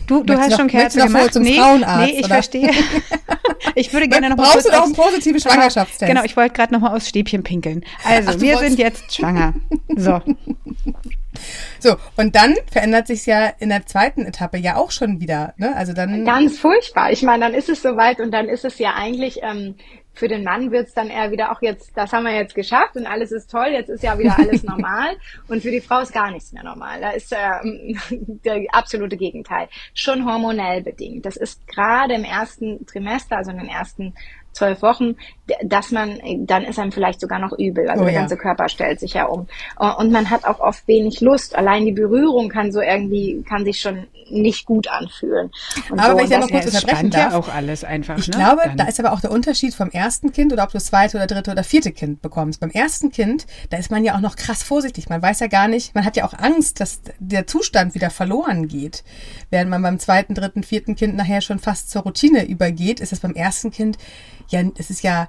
Du, 0.07 0.23
du 0.23 0.37
hast 0.37 0.51
noch, 0.51 0.59
schon 0.59 0.69
Kerze 0.69 1.01
gemacht. 1.01 1.33
Zum 1.33 1.43
nee, 1.43 1.57
Frauenarzt, 1.57 2.13
nee, 2.13 2.19
ich 2.19 2.25
oder? 2.27 2.35
verstehe. 2.35 2.71
ich 3.75 3.93
würde 3.93 4.09
gerne 4.09 4.29
noch 4.29 4.37
mal 4.37 4.45
Brauchst 4.45 4.67
du 4.67 4.71
doch 4.71 4.85
einen 4.85 4.93
positiven 4.93 5.41
Schwangerschaftstest? 5.41 6.09
Genau, 6.11 6.25
ich 6.25 6.37
wollte 6.37 6.55
gerade 6.55 6.75
noch 6.75 6.81
mal 6.81 6.95
aus 6.95 7.09
Stäbchen 7.09 7.43
pinkeln. 7.43 7.85
Also, 8.05 8.33
Ach, 8.35 8.41
wir 8.41 8.59
sind 8.59 8.79
jetzt 8.79 9.15
schwanger. 9.15 9.55
So. 9.97 10.21
So, 11.79 11.97
und 12.17 12.37
dann 12.37 12.55
verändert 12.71 13.07
sich 13.07 13.27
ja 13.27 13.47
in 13.59 13.71
der 13.71 13.87
zweiten 13.87 14.27
Etappe 14.27 14.59
ja 14.59 14.77
auch 14.77 14.91
schon 14.91 15.21
wieder. 15.21 15.55
Ne? 15.57 15.75
Also 15.75 15.93
dann 15.93 16.25
Ganz 16.25 16.59
furchtbar. 16.59 17.11
Ich 17.11 17.23
meine, 17.23 17.45
dann 17.45 17.55
ist 17.55 17.69
es 17.69 17.83
soweit 17.83 18.21
und 18.21 18.31
dann 18.33 18.49
ist 18.49 18.65
es 18.65 18.79
ja 18.79 18.95
eigentlich 18.95 19.41
ähm, 19.43 19.75
für 20.15 20.29
den 20.29 20.45
Mann 20.45 20.71
wird's 20.71 20.95
dann 20.95 21.09
eher 21.09 21.31
wieder 21.31 21.53
auch 21.53 21.63
jetzt, 21.63 21.97
das 21.97 22.13
haben 22.13 22.25
wir 22.25 22.35
jetzt 22.35 22.55
geschafft 22.55 22.97
und 22.97 23.07
alles 23.07 23.33
ist 23.33 23.51
toll, 23.51 23.69
jetzt 23.71 23.89
ist 23.89 24.03
ja 24.03 24.19
wieder 24.19 24.39
alles 24.39 24.63
normal. 24.63 25.17
und 25.49 25.63
für 25.63 25.71
die 25.71 25.81
Frau 25.81 26.01
ist 26.01 26.13
gar 26.13 26.31
nichts 26.31 26.53
mehr 26.53 26.63
normal. 26.63 27.01
Da 27.01 27.11
ist 27.11 27.35
ähm, 27.35 27.99
der 28.45 28.63
absolute 28.73 29.17
Gegenteil. 29.17 29.69
Schon 29.95 30.27
hormonell 30.27 30.83
bedingt. 30.83 31.25
Das 31.25 31.37
ist 31.37 31.67
gerade 31.67 32.15
im 32.15 32.25
ersten 32.25 32.85
Trimester, 32.87 33.37
also 33.39 33.51
in 33.51 33.59
den 33.59 33.69
ersten 33.69 34.15
zwölf 34.53 34.83
Wochen, 34.83 35.17
dass 35.65 35.91
man, 35.91 36.21
dann 36.41 36.65
ist 36.65 36.79
einem 36.79 36.93
vielleicht 36.93 37.21
sogar 37.21 37.39
noch 37.39 37.53
übel. 37.59 37.89
Also 37.89 38.03
oh, 38.03 38.07
der 38.07 38.15
ganze 38.15 38.37
Körper 38.37 38.69
stellt 38.69 39.01
sich 39.01 39.15
ja 39.15 39.27
um. 39.27 39.47
Und 39.99 40.13
man 40.13 40.31
hat 40.31 40.45
auch 40.45 40.61
oft 40.61 40.87
wenig 40.87 41.21
Lust. 41.21 41.57
Allein 41.57 41.85
die 41.85 41.93
Berührung 41.93 42.49
kann 42.49 42.73
so 42.73 42.81
irgendwie, 42.81 43.43
kann 43.49 43.65
sich 43.65 43.81
schon 43.81 44.07
nicht 44.31 44.67
gut 44.67 44.89
anfühlen. 44.89 45.51
Und 45.91 45.99
aber 45.99 46.13
so, 46.13 46.19
wenn 46.19 46.25
ich 46.25 46.31
da 46.31 46.39
noch 46.39 46.49
kurz 46.49 46.67
unterbrechen 46.67 47.11
darf. 47.11 47.33
ja 47.33 47.39
auch 47.39 47.49
alles 47.49 47.85
einfach. 47.85 48.19
Ich 48.19 48.29
ne? 48.29 48.37
glaube, 48.37 48.63
Dann. 48.65 48.77
da 48.77 48.85
ist 48.85 48.99
aber 48.99 49.13
auch 49.13 49.21
der 49.21 49.31
Unterschied 49.31 49.75
vom 49.75 49.91
ersten 49.91 50.33
Kind 50.33 50.53
oder 50.53 50.65
ob 50.65 50.71
du 50.71 50.75
das 50.75 50.87
zweite 50.87 51.17
oder 51.17 51.27
dritte 51.27 51.51
oder 51.51 51.65
vierte 51.65 51.93
Kind 51.93 52.23
bekommst. 52.23 52.61
Beim 52.61 52.71
ersten 52.71 53.11
Kind, 53.11 53.47
da 53.71 53.77
ist 53.77 53.91
man 53.91 54.05
ja 54.05 54.15
auch 54.15 54.21
noch 54.21 54.37
krass 54.37 54.63
vorsichtig. 54.63 55.09
Man 55.09 55.23
weiß 55.23 55.41
ja 55.41 55.49
gar 55.49 55.69
nicht, 55.69 55.95
man 55.95 56.05
hat 56.05 56.17
ja 56.17 56.25
auch 56.25 56.35
Angst, 56.35 56.81
dass 56.81 57.03
der 57.19 57.47
Zustand 57.47 57.95
wieder 57.95 58.11
verloren 58.11 58.69
geht. 58.69 59.05
Während 59.51 59.71
man 59.71 59.83
beim 59.83 59.99
zweiten, 59.99 60.35
dritten, 60.35 60.63
vierten 60.63 60.97
Kind 60.97 61.17
nachher 61.17 61.41
schon 61.41 61.59
fast 61.59 61.91
zur 61.91 62.03
Routine 62.03 62.47
übergeht, 62.47 63.01
ist 63.01 63.13
es 63.13 63.21
beim 63.21 63.35
ersten 63.35 63.71
Kind 63.71 63.99
ja, 64.49 64.63
es 64.77 64.91
ist 64.91 65.03
ja 65.03 65.29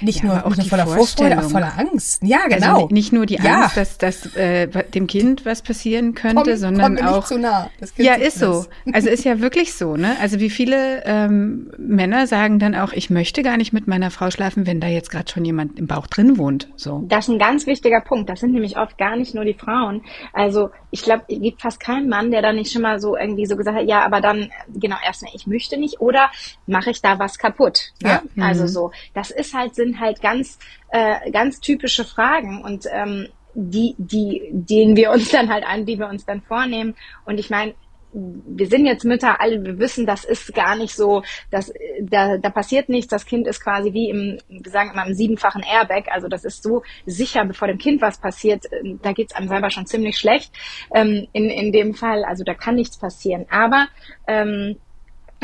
nicht 0.00 0.22
ja, 0.22 0.26
nur, 0.26 0.46
auch 0.46 0.56
nicht 0.56 0.70
voller 0.70 0.86
Vorfreude, 0.86 1.38
auch 1.38 1.50
voller 1.50 1.78
Angst. 1.78 2.22
Ja, 2.22 2.38
also 2.44 2.56
genau. 2.56 2.74
Also 2.74 2.88
nicht 2.90 3.12
nur 3.12 3.26
die 3.26 3.38
Angst, 3.38 3.48
ja. 3.48 3.70
dass, 3.74 3.98
dass 3.98 4.36
äh, 4.36 4.66
dem 4.66 5.06
Kind 5.06 5.44
was 5.44 5.62
passieren 5.62 6.14
könnte, 6.14 6.42
komm, 6.42 6.56
sondern 6.56 6.96
komm 6.96 7.06
auch. 7.06 7.16
Nicht 7.16 7.28
zu 7.28 7.38
nah. 7.38 7.70
ja, 7.96 8.14
ist 8.14 8.38
so. 8.38 8.66
Also 8.92 9.08
ist 9.08 9.24
ja 9.24 9.40
wirklich 9.40 9.74
so, 9.74 9.96
ne? 9.96 10.16
Also 10.20 10.40
wie 10.40 10.50
viele 10.50 11.02
ähm, 11.04 11.70
Männer 11.78 12.26
sagen 12.26 12.58
dann 12.58 12.74
auch, 12.74 12.92
ich 12.92 13.10
möchte 13.10 13.42
gar 13.42 13.56
nicht 13.56 13.72
mit 13.72 13.86
meiner 13.88 14.10
Frau 14.10 14.30
schlafen, 14.30 14.66
wenn 14.66 14.80
da 14.80 14.86
jetzt 14.86 15.10
gerade 15.10 15.30
schon 15.30 15.44
jemand 15.44 15.78
im 15.78 15.86
Bauch 15.86 16.06
drin 16.06 16.38
wohnt. 16.38 16.68
So. 16.76 17.04
Das 17.08 17.28
ist 17.28 17.34
ein 17.34 17.38
ganz 17.38 17.66
wichtiger 17.66 18.00
Punkt. 18.00 18.28
Das 18.28 18.40
sind 18.40 18.52
nämlich 18.52 18.76
oft 18.76 18.98
gar 18.98 19.16
nicht 19.16 19.34
nur 19.34 19.44
die 19.44 19.54
Frauen. 19.54 20.02
Also 20.32 20.70
ich 20.90 21.02
glaube, 21.02 21.24
es 21.28 21.40
gibt 21.40 21.60
fast 21.60 21.80
keinen 21.80 22.08
Mann, 22.08 22.30
der 22.30 22.42
dann 22.42 22.56
nicht 22.56 22.72
schon 22.72 22.82
mal 22.82 23.00
so 23.00 23.16
irgendwie 23.16 23.46
so 23.46 23.56
gesagt 23.56 23.76
hat, 23.76 23.88
ja, 23.88 24.04
aber 24.04 24.20
dann 24.20 24.50
genau 24.72 24.96
erstmal, 25.04 25.32
ich 25.34 25.46
möchte 25.46 25.76
nicht 25.76 26.00
oder 26.00 26.30
mache 26.66 26.90
ich 26.90 27.02
da 27.02 27.18
was 27.18 27.38
kaputt. 27.38 27.92
Ne? 28.02 28.22
Ja. 28.36 28.44
Also 28.44 28.62
mhm. 28.62 28.68
so. 28.68 28.90
Das 29.12 29.30
ist 29.30 29.54
halt 29.54 29.73
sind 29.74 30.00
halt 30.00 30.20
ganz, 30.20 30.58
äh, 30.88 31.30
ganz 31.30 31.60
typische 31.60 32.04
Fragen 32.04 32.62
und 32.62 32.86
ähm, 32.90 33.28
die, 33.54 33.94
die, 33.98 34.48
denen 34.52 34.96
wir 34.96 35.10
uns 35.12 35.30
dann 35.30 35.48
halt 35.48 35.64
an, 35.64 35.86
die 35.86 35.98
wir 35.98 36.08
uns 36.08 36.24
dann 36.26 36.42
vornehmen. 36.42 36.96
Und 37.24 37.38
ich 37.38 37.50
meine, 37.50 37.74
wir 38.14 38.68
sind 38.68 38.86
jetzt 38.86 39.04
Mütter, 39.04 39.40
alle, 39.40 39.64
wir 39.64 39.78
wissen, 39.78 40.06
das 40.06 40.24
ist 40.24 40.54
gar 40.54 40.76
nicht 40.76 40.94
so, 40.94 41.22
dass, 41.50 41.72
da, 42.00 42.38
da 42.38 42.50
passiert 42.50 42.88
nichts, 42.88 43.08
das 43.08 43.26
Kind 43.26 43.46
ist 43.48 43.60
quasi 43.60 43.92
wie 43.92 44.08
im, 44.08 44.38
wir 44.48 44.70
sagen 44.70 44.92
im 45.04 45.14
siebenfachen 45.14 45.62
Airbag, 45.62 46.04
also 46.12 46.28
das 46.28 46.44
ist 46.44 46.62
so 46.62 46.82
sicher, 47.06 47.44
bevor 47.44 47.66
dem 47.66 47.78
Kind 47.78 48.00
was 48.00 48.20
passiert, 48.20 48.66
da 49.02 49.12
geht's 49.12 49.34
einem 49.34 49.48
selber 49.48 49.70
schon 49.70 49.86
ziemlich 49.86 50.16
schlecht 50.16 50.52
ähm, 50.94 51.26
in, 51.32 51.50
in 51.50 51.72
dem 51.72 51.94
Fall, 51.94 52.24
also 52.24 52.44
da 52.44 52.54
kann 52.54 52.76
nichts 52.76 52.98
passieren. 52.98 53.46
Aber 53.50 53.88
ähm, 54.28 54.76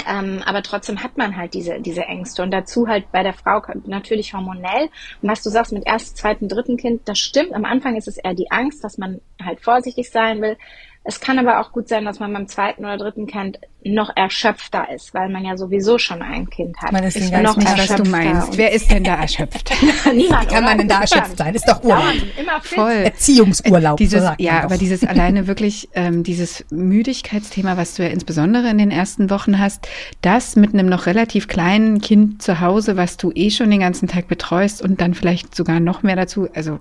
Ähm, 0.09 0.43
aber 0.45 0.63
trotzdem 0.63 1.03
hat 1.03 1.19
man 1.19 1.37
halt 1.37 1.55
diese, 1.55 1.81
diese 1.81 2.03
Ängste. 2.03 2.43
Und 2.43 2.51
dazu 2.51 2.89
halt 2.89 3.13
bei 3.13 3.23
der 3.23 3.33
Frau 3.33 3.63
natürlich 3.85 4.35
hormonell. 4.35 4.89
Und 5.23 5.29
was 5.29 5.43
du 5.43 5.51
sagst 5.51 5.73
mit 5.73 5.87
ersten, 5.87 6.17
zweiten, 6.17 6.49
dritten 6.49 6.77
Kind, 6.77 7.03
das 7.07 7.19
stimmt. 7.19 7.53
Am 7.53 7.65
Anfang 7.65 7.97
ist 7.97 8.09
es 8.09 8.17
eher 8.17 8.35
die 8.35 8.51
Angst, 8.51 8.83
dass 8.83 8.99
man 8.99 9.21
halt 9.43 9.61
vorsichtig 9.61 10.11
sein 10.11 10.41
will. 10.41 10.57
Es 11.03 11.19
kann 11.19 11.39
aber 11.39 11.61
auch 11.61 11.73
gut 11.73 11.89
sein, 11.89 12.05
dass 12.05 12.21
man 12.21 12.31
beim 12.33 12.47
zweiten 12.47 12.85
oder 12.85 12.99
dritten 12.99 13.27
Kind 13.27 13.59
noch 13.83 14.15
erschöpfter 14.15 14.93
ist, 14.95 15.15
weil 15.15 15.31
man 15.31 15.47
ja 15.47 15.57
sowieso 15.57 15.97
schon 15.97 16.21
ein 16.21 16.51
Kind 16.51 16.77
hat. 16.83 16.93
Man 16.93 17.05
ist, 17.05 17.17
ist 17.17 17.33
noch 17.33 17.57
nicht, 17.57 17.79
was 17.79 17.97
du 17.97 18.05
meinst. 18.05 18.59
Wer 18.59 18.73
ist 18.73 18.91
denn 18.91 19.05
da 19.05 19.15
erschöpft? 19.15 19.73
Niemand. 20.15 20.51
Wie 20.51 20.55
kann 20.55 20.65
man 20.65 20.77
denn 20.77 20.89
da 20.89 21.01
erschöpft 21.01 21.39
sein? 21.39 21.55
Ist 21.55 21.67
doch 21.67 21.83
Urlaub. 21.83 22.13
Immer 22.39 22.61
fit. 22.61 22.79
Voll. 22.79 22.93
Erziehungsurlaub. 22.93 23.97
Dieses, 23.97 24.23
so 24.23 24.31
ja, 24.37 24.63
aber 24.63 24.77
dieses 24.77 25.03
alleine 25.07 25.47
wirklich, 25.47 25.89
ähm, 25.95 26.23
dieses 26.23 26.67
Müdigkeitsthema, 26.71 27.79
was 27.79 27.95
du 27.95 28.03
ja 28.03 28.11
insbesondere 28.11 28.69
in 28.69 28.77
den 28.77 28.91
ersten 28.91 29.31
Wochen 29.31 29.59
hast, 29.59 29.89
das 30.21 30.55
mit 30.55 30.75
einem 30.75 30.87
noch 30.91 31.07
relativ 31.07 31.49
kleinen 31.49 32.03
Kind 32.03 32.43
zu 32.43 32.61
Hause, 32.61 32.99
was 32.99 33.17
du 33.17 33.33
eh 33.35 33.51
schon 33.51 33.71
den 33.71 33.81
ganzen 33.81 34.07
Tag 34.07 34.29
betreust 34.29 34.83
und 34.83 35.01
dann 35.01 35.15
vielleicht 35.15 35.55
sogar 35.55 35.81
noch 35.81 36.03
mehr 36.03 36.17
dazu, 36.17 36.49
also, 36.53 36.79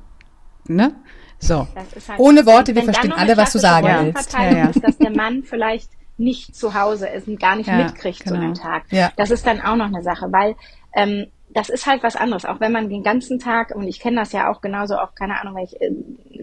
ne? 0.68 0.94
So. 1.40 1.68
Halt, 1.76 2.20
Ohne 2.20 2.46
Worte, 2.46 2.76
wir 2.76 2.84
verstehen 2.84 3.14
alle, 3.14 3.36
was 3.38 3.54
du 3.54 3.60
sagen 3.60 3.88
willst. 3.88 4.34
Ja, 4.34 4.52
ja. 4.52 4.70
Ist, 4.70 4.84
dass 4.84 4.98
der 4.98 5.12
Mann 5.12 5.44
vielleicht 5.44 5.90
nicht 6.18 6.56
zu 6.56 6.74
Hause 6.74 7.08
ist 7.08 7.28
und 7.28 7.40
gar 7.40 7.56
nicht 7.56 7.68
ja, 7.68 7.78
mitkriegt 7.78 8.24
genau. 8.24 8.36
so 8.36 8.42
einen 8.42 8.54
Tag. 8.54 8.84
Ja. 8.92 9.12
Das 9.16 9.32
ist 9.32 9.48
dann 9.48 9.62
auch 9.62 9.78
noch 9.78 9.88
eine 9.88 10.04
Sache, 10.04 10.28
weil 10.32 10.56
ähm, 10.94 11.28
das 11.52 11.70
ist 11.70 11.88
halt 11.88 12.04
was 12.04 12.16
anderes. 12.16 12.46
Auch 12.46 12.60
wenn 12.60 12.72
man 12.72 12.90
den 12.90 13.04
ganzen 13.04 13.40
Tag, 13.40 13.74
und 13.74 13.88
ich 13.88 14.00
kenne 14.00 14.18
das 14.18 14.34
ja 14.34 14.52
auch 14.52 14.62
genauso 14.62 14.98
auch, 14.98 15.16
keine 15.16 15.40
Ahnung, 15.40 15.56
weil 15.56 15.66
ich 15.66 15.82
äh, 15.82 15.92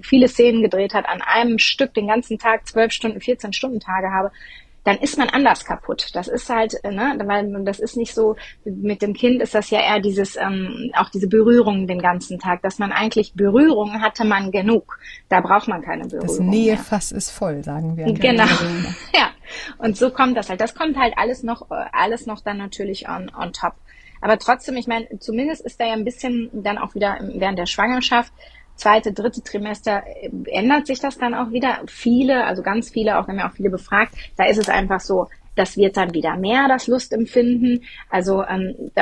viele 0.03 0.29
Szenen 0.29 0.63
gedreht 0.63 0.95
hat, 0.95 1.07
an 1.07 1.23
einem 1.23 1.59
Stück 1.59 1.95
den 1.95 2.09
ganzen 2.09 2.39
Tag 2.39 2.67
zwölf 2.67 2.93
Stunden, 2.93 3.21
14 3.21 3.53
Stunden 3.53 3.81
Tage 3.81 4.11
habe, 4.11 4.33
dann 4.87 4.99
ist 4.99 5.19
man 5.19 5.29
anders 5.29 5.65
kaputt. 5.65 6.11
Das 6.15 6.29
ist 6.29 6.49
halt, 6.49 6.75
äh, 6.85 6.93
ne, 6.93 7.19
weil 7.25 7.65
das 7.65 7.81
ist 7.81 7.97
nicht 7.97 8.15
so, 8.15 8.37
mit 8.65 9.03
dem 9.03 9.15
Kind 9.15 9.43
ist 9.43 9.53
das 9.53 9.69
ja 9.71 9.81
eher 9.81 10.01
dieses, 10.01 10.37
ähm, 10.37 10.93
auch 10.97 11.11
diese 11.11 11.27
Berührung 11.27 11.89
den 11.89 12.01
ganzen 12.01 12.39
Tag, 12.39 12.63
dass 12.63 12.79
man 12.79 12.93
eigentlich 12.93 13.35
Berührung 13.35 14.01
hatte 14.01 14.25
man 14.25 14.53
genug. 14.53 14.99
Da 15.29 15.41
braucht 15.41 15.67
man 15.67 15.83
keine 15.83 16.05
Berührung. 16.05 16.29
Das 16.29 16.39
Nähefass 16.39 17.11
ist 17.11 17.33
voll, 17.33 17.65
sagen 17.65 17.97
wir. 17.97 18.13
Genau. 18.13 18.45
ja. 19.13 19.31
Und 19.79 19.97
so 19.97 20.11
kommt 20.11 20.37
das 20.37 20.51
halt. 20.51 20.61
Das 20.61 20.77
kommt 20.77 20.97
halt 20.97 21.15
alles 21.17 21.43
noch, 21.43 21.69
äh, 21.71 21.87
alles 21.93 22.27
noch 22.27 22.41
dann 22.41 22.59
natürlich 22.59 23.09
on, 23.09 23.29
on 23.37 23.53
top. 23.53 23.75
Aber 24.21 24.39
trotzdem, 24.39 24.77
ich 24.77 24.87
meine, 24.87 25.19
zumindest 25.19 25.67
ist 25.67 25.81
da 25.81 25.87
ja 25.87 25.95
ein 25.95 26.05
bisschen 26.05 26.49
dann 26.53 26.79
auch 26.79 26.95
wieder 26.95 27.19
während 27.21 27.59
der 27.59 27.67
Schwangerschaft 27.67 28.33
zweite, 28.77 29.13
dritte 29.13 29.43
Trimester 29.43 30.03
äh, 30.07 30.31
ändert 30.47 30.87
sich 30.87 31.01
das 31.01 31.19
dann 31.19 31.35
auch 31.35 31.51
wieder. 31.51 31.81
Viele, 31.87 32.45
also 32.45 32.63
ganz 32.63 32.91
viele, 32.91 33.19
auch 33.19 33.29
wenn 33.29 33.37
wir 33.37 33.47
auch 33.47 33.53
viele 33.55 33.71
befragt, 33.71 34.15
da 34.37 34.45
ist 34.45 34.59
es 34.59 34.69
einfach 34.69 35.01
so, 35.01 35.29
das 35.57 35.77
wird 35.77 35.97
dann 35.97 36.13
wieder 36.13 36.37
mehr, 36.37 36.69
das 36.69 36.87
Lustempfinden, 36.87 37.83
also 38.11 38.45
ähm, 38.45 38.93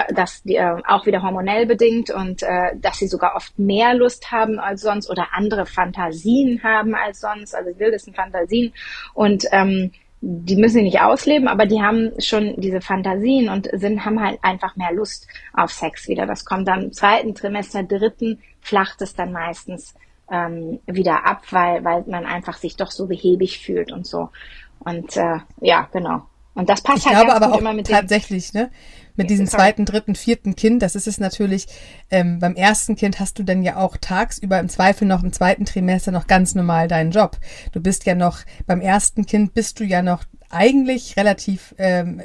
die, 0.45 0.55
äh, 0.55 0.81
auch 0.87 1.05
wieder 1.05 1.23
hormonell 1.23 1.67
bedingt 1.67 2.11
und 2.11 2.43
äh, 2.43 2.77
dass 2.77 2.99
sie 2.99 3.09
sogar 3.09 3.35
oft 3.35 3.59
mehr 3.59 3.95
Lust 3.95 4.31
haben 4.31 4.59
als 4.59 4.83
sonst 4.83 5.11
oder 5.11 5.29
andere 5.33 5.67
Fantasien 5.67 6.63
haben 6.63 6.95
als 6.95 7.21
sonst, 7.21 7.55
also 7.55 7.73
die 7.73 7.79
wildesten 7.81 8.15
Fantasien 8.15 8.73
und 9.15 9.45
ähm, 9.51 9.91
die 10.27 10.57
müssen 10.57 10.77
sie 10.77 10.83
nicht 10.85 11.03
ausleben, 11.03 11.49
aber 11.49 11.67
die 11.67 11.83
haben 11.83 12.13
schon 12.19 12.55
diese 12.57 12.81
Fantasien 12.81 13.51
und 13.51 13.69
sind, 13.75 14.07
haben 14.07 14.23
halt 14.23 14.39
einfach 14.43 14.75
mehr 14.75 14.93
Lust 14.93 15.27
auf 15.53 15.71
Sex 15.71 16.09
wieder. 16.09 16.25
Das 16.25 16.47
kommt 16.47 16.67
dann 16.67 16.85
im 16.85 16.93
zweiten 16.93 17.35
Trimester, 17.35 17.83
dritten, 17.83 18.39
flacht 18.65 19.03
es 19.03 19.15
dann 19.15 19.31
meistens 19.31 19.95
ähm, 20.31 20.81
wieder 20.87 21.27
ab, 21.27 21.43
weil, 21.51 21.85
weil 21.85 22.05
man 22.07 22.25
einfach 22.25 22.57
sich 22.57 22.77
doch 22.77 22.91
so 22.91 23.07
behäbig 23.07 23.59
fühlt 23.61 23.93
und 23.93 24.07
so. 24.07 24.31
Und 24.81 25.17
äh, 25.17 25.39
ja, 25.61 25.89
genau. 25.93 26.27
Und 26.55 26.69
das 26.69 26.83
passt 26.83 27.07
ich 27.07 27.07
halt 27.07 27.27
glaube 27.27 27.35
aber 27.35 27.55
auch 27.55 27.59
immer 27.59 27.75
mit 27.75 27.89
tatsächlich, 27.89 28.53
ne? 28.55 28.71
Mit 29.17 29.31
diesem 29.31 29.47
zweiten, 29.47 29.85
dritten, 29.85 30.15
vierten 30.15 30.57
Kind, 30.57 30.83
das 30.83 30.97
ist 30.97 31.07
es 31.07 31.19
natürlich, 31.19 31.67
ähm, 32.11 32.41
beim 32.41 32.57
ersten 32.57 32.97
Kind 32.97 33.21
hast 33.21 33.39
du 33.39 33.45
dann 33.45 33.63
ja 33.63 33.77
auch 33.77 33.97
tagsüber 33.97 34.59
im 34.59 34.69
Zweifel 34.69 35.07
noch 35.07 35.23
im 35.23 35.33
zweiten 35.33 35.65
Trimester 35.65 36.11
noch 36.11 36.27
ganz 36.27 36.55
normal 36.55 36.89
deinen 36.89 37.13
Job. 37.13 37.39
Du 37.73 37.81
bist 37.81 38.07
ja 38.07 38.15
noch, 38.15 38.41
beim 38.67 38.81
ersten 38.81 39.25
Kind 39.25 39.55
bist 39.55 39.79
du 39.79 39.85
ja 39.85 40.03
noch 40.03 40.25
eigentlich 40.55 41.17
relativ 41.17 41.75
ähm, 41.79 42.21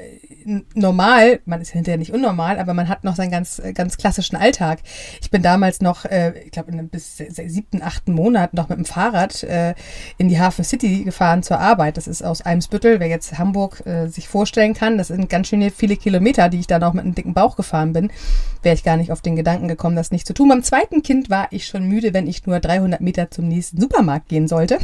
normal, 0.74 1.39
man 1.46 1.62
ist 1.62 1.72
hinterher 1.72 1.98
nicht 1.98 2.13
unnormal, 2.13 2.60
aber 2.60 2.74
man 2.74 2.88
hat 2.88 3.03
noch 3.03 3.15
seinen 3.15 3.31
ganz, 3.31 3.60
äh, 3.60 3.74
ganz 3.74 3.98
klassischen 3.98 4.36
Alltag. 4.36 4.79
Ich 5.22 5.31
bin 5.31 5.41
damals 5.41 5.81
noch, 5.81 6.05
äh, 6.05 6.34
ich 6.46 6.51
glaube, 6.51 6.72
bis 6.84 7.17
siebten, 7.17 7.81
achten 7.81 8.13
Monat 8.13 8.53
noch 8.53 8.69
mit 8.69 8.77
dem 8.77 8.86
Fahrrad 8.86 9.43
äh, 9.43 9.74
in 10.17 10.29
die 10.29 10.39
Hafen 10.39 10.63
City 10.63 11.03
gefahren 11.03 11.43
zur 11.43 11.60
Arbeit. 11.60 11.98
Das 11.98 12.08
ist 12.08 12.24
aus 12.24 12.41
Eimsbüttel, 12.41 13.00
wer 13.00 13.08
jetzt 13.08 13.38
Hamburg 13.38 13.86
äh, 13.86 14.08
sich 14.08 14.27
vorstellen 14.27 14.74
kann. 14.74 14.98
Das 14.98 15.08
sind 15.08 15.29
ganz 15.29 15.48
schön 15.48 15.69
viele 15.72 15.98
Kilometer, 15.98 16.50
die 16.50 16.60
ich 16.60 16.67
dann 16.79 16.89
auch 16.89 16.93
mit 16.93 17.05
einem 17.05 17.15
dicken 17.15 17.33
Bauch 17.33 17.55
gefahren 17.55 17.93
bin. 17.93 18.12
Wäre 18.62 18.75
ich 18.75 18.83
gar 18.83 18.98
nicht 18.98 19.12
auf 19.12 19.21
den 19.21 19.36
Gedanken 19.36 19.67
gekommen, 19.67 19.95
das 19.95 20.12
nicht 20.12 20.27
zu 20.27 20.33
tun. 20.33 20.50
Beim 20.50 20.63
zweiten 20.63 21.03
Kind 21.03 21.29
war 21.29 21.48
ich 21.51 21.65
schon 21.65 21.88
müde, 21.88 22.13
wenn 22.13 22.27
ich 22.27 22.45
nur 22.45 22.59
300 22.59 23.01
Meter 23.01 23.31
zum 23.31 23.48
nächsten 23.48 23.79
Supermarkt 23.79 24.29
gehen 24.29 24.48
sollte. 24.48 24.77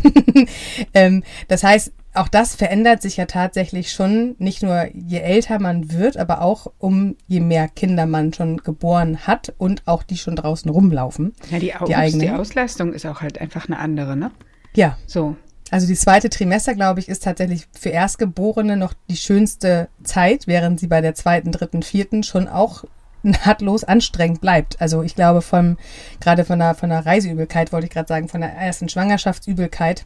ähm, 0.93 1.23
das 1.47 1.63
heißt, 1.63 1.91
auch 2.15 2.27
das 2.27 2.55
verändert 2.55 3.01
sich 3.01 3.17
ja 3.17 3.25
tatsächlich 3.25 3.91
schon, 3.91 4.35
nicht 4.39 4.63
nur 4.63 4.87
je 4.93 5.19
älter 5.19 5.59
man 5.59 5.91
wird, 5.91 6.17
aber 6.17 6.41
auch 6.41 6.71
um 6.77 7.17
je 7.27 7.41
mehr 7.41 7.67
Kinder 7.67 8.05
man 8.05 8.33
schon 8.33 8.57
geboren 8.57 9.27
hat 9.27 9.53
und 9.57 9.83
auch 9.85 10.03
die 10.03 10.17
schon 10.17 10.35
draußen 10.35 10.71
rumlaufen. 10.71 11.33
Ja, 11.51 11.59
die, 11.59 11.75
Au 11.75 11.85
die, 11.85 11.95
eigene. 11.95 12.23
die 12.23 12.31
Auslastung 12.31 12.93
ist 12.93 13.05
auch 13.05 13.21
halt 13.21 13.39
einfach 13.39 13.67
eine 13.67 13.79
andere, 13.79 14.15
ne? 14.15 14.31
Ja. 14.75 14.97
So. 15.07 15.35
Also 15.71 15.87
die 15.87 15.95
zweite 15.95 16.29
Trimester, 16.29 16.75
glaube 16.75 16.99
ich, 16.99 17.09
ist 17.09 17.23
tatsächlich 17.23 17.67
für 17.77 17.89
Erstgeborene 17.89 18.77
noch 18.77 18.93
die 19.09 19.17
schönste 19.17 19.87
Zeit, 20.03 20.45
während 20.47 20.79
sie 20.79 20.87
bei 20.87 21.01
der 21.01 21.15
zweiten, 21.15 21.51
dritten, 21.51 21.81
vierten 21.81 22.23
schon 22.23 22.47
auch 22.47 22.83
nahtlos 23.23 23.83
anstrengend 23.83 24.41
bleibt. 24.41 24.79
Also 24.79 25.01
ich 25.01 25.15
glaube 25.15 25.41
vom, 25.41 25.77
gerade 26.19 26.45
von 26.45 26.59
der, 26.59 26.75
von 26.75 26.89
der 26.89 27.05
Reiseübelkeit, 27.05 27.73
wollte 27.73 27.87
ich 27.87 27.93
gerade 27.93 28.07
sagen, 28.07 28.29
von 28.29 28.41
der 28.41 28.53
ersten 28.53 28.89
Schwangerschaftsübelkeit, 28.89 30.05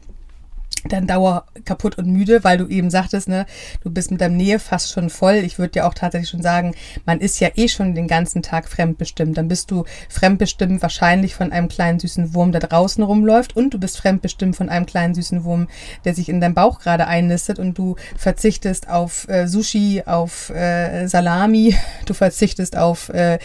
dann 0.88 1.06
dauer 1.06 1.44
kaputt 1.64 1.98
und 1.98 2.06
müde, 2.06 2.42
weil 2.42 2.58
du 2.58 2.66
eben 2.66 2.90
sagtest, 2.90 3.28
ne, 3.28 3.46
du 3.82 3.90
bist 3.90 4.10
mit 4.10 4.20
deinem 4.20 4.36
Nähe 4.36 4.58
fast 4.58 4.92
schon 4.92 5.10
voll. 5.10 5.36
Ich 5.36 5.58
würde 5.58 5.72
dir 5.72 5.86
auch 5.86 5.94
tatsächlich 5.94 6.30
schon 6.30 6.42
sagen, 6.42 6.74
man 7.04 7.20
ist 7.20 7.38
ja 7.40 7.50
eh 7.56 7.68
schon 7.68 7.94
den 7.94 8.08
ganzen 8.08 8.42
Tag 8.42 8.68
fremdbestimmt. 8.68 9.36
Dann 9.36 9.48
bist 9.48 9.70
du 9.70 9.84
fremdbestimmt 10.08 10.80
wahrscheinlich 10.82 11.34
von 11.34 11.52
einem 11.52 11.68
kleinen 11.68 11.98
süßen 11.98 12.34
Wurm, 12.34 12.52
der 12.52 12.60
draußen 12.60 13.04
rumläuft 13.04 13.56
und 13.56 13.74
du 13.74 13.78
bist 13.78 13.98
fremdbestimmt 13.98 14.56
von 14.56 14.68
einem 14.68 14.86
kleinen 14.86 15.14
süßen 15.14 15.44
Wurm, 15.44 15.68
der 16.04 16.14
sich 16.14 16.28
in 16.28 16.40
deinem 16.40 16.54
Bauch 16.54 16.80
gerade 16.80 17.06
einnistet 17.06 17.58
und 17.58 17.76
du 17.76 17.96
verzichtest 18.16 18.88
auf 18.88 19.28
äh, 19.28 19.46
Sushi, 19.46 20.04
auf 20.06 20.50
äh, 20.50 21.06
Salami, 21.08 21.76
du 22.06 22.14
verzichtest 22.14 22.76
auf 22.76 23.10
äh, 23.10 23.38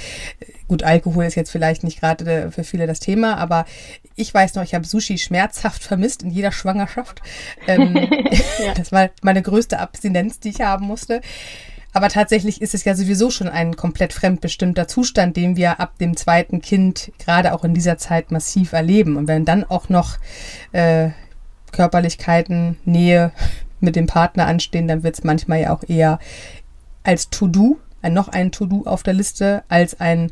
Gut, 0.68 0.82
Alkohol 0.82 1.26
ist 1.26 1.36
jetzt 1.36 1.52
vielleicht 1.52 1.84
nicht 1.84 2.00
gerade 2.00 2.30
äh, 2.32 2.52
für 2.52 2.64
viele 2.64 2.88
das 2.88 3.00
Thema, 3.00 3.38
aber 3.38 3.66
ich 4.16 4.34
weiß 4.34 4.56
noch, 4.56 4.64
ich 4.64 4.74
habe 4.74 4.86
Sushi 4.86 5.18
schmerzhaft 5.18 5.84
vermisst 5.84 6.24
in 6.24 6.32
jeder 6.32 6.52
Schwangerschaft. 6.52 7.22
Ähm, 7.68 7.96
ja. 8.64 8.74
Das 8.76 8.92
war 8.92 9.10
meine 9.24 9.42
größte 9.42 9.80
Abstinenz, 9.80 10.40
die 10.40 10.50
ich 10.50 10.62
haben 10.62 10.86
musste. 10.86 11.22
Aber 11.94 12.10
tatsächlich 12.10 12.62
ist 12.62 12.76
es 12.76 12.84
ja 12.84 12.94
sowieso 12.94 13.32
schon 13.32 13.48
ein 13.48 13.76
komplett 13.76 14.14
fremdbestimmter 14.14 14.88
Zustand, 14.88 15.36
den 15.36 15.56
wir 15.56 15.80
ab 15.80 15.98
dem 15.98 16.16
zweiten 16.16 16.62
Kind 16.62 17.12
gerade 17.18 17.54
auch 17.54 17.64
in 17.64 17.74
dieser 17.74 17.98
Zeit 17.98 18.32
massiv 18.32 18.74
erleben. 18.74 19.16
Und 19.16 19.28
wenn 19.28 19.46
dann 19.46 19.64
auch 19.64 19.90
noch 19.90 20.18
äh, 20.74 21.10
Körperlichkeiten, 21.72 22.78
Nähe 22.86 23.32
mit 23.80 23.96
dem 23.96 24.08
Partner 24.08 24.46
anstehen, 24.46 24.88
dann 24.88 25.04
wird 25.04 25.16
es 25.16 25.24
manchmal 25.24 25.62
ja 25.62 25.74
auch 25.74 25.84
eher 25.88 26.20
als 27.04 27.30
To-Do 27.30 27.80
ein, 28.06 28.14
noch 28.14 28.28
ein 28.28 28.52
To-Do 28.52 28.84
auf 28.86 29.04
der 29.04 29.14
Liste 29.14 29.64
als 29.68 30.00
ein, 30.00 30.32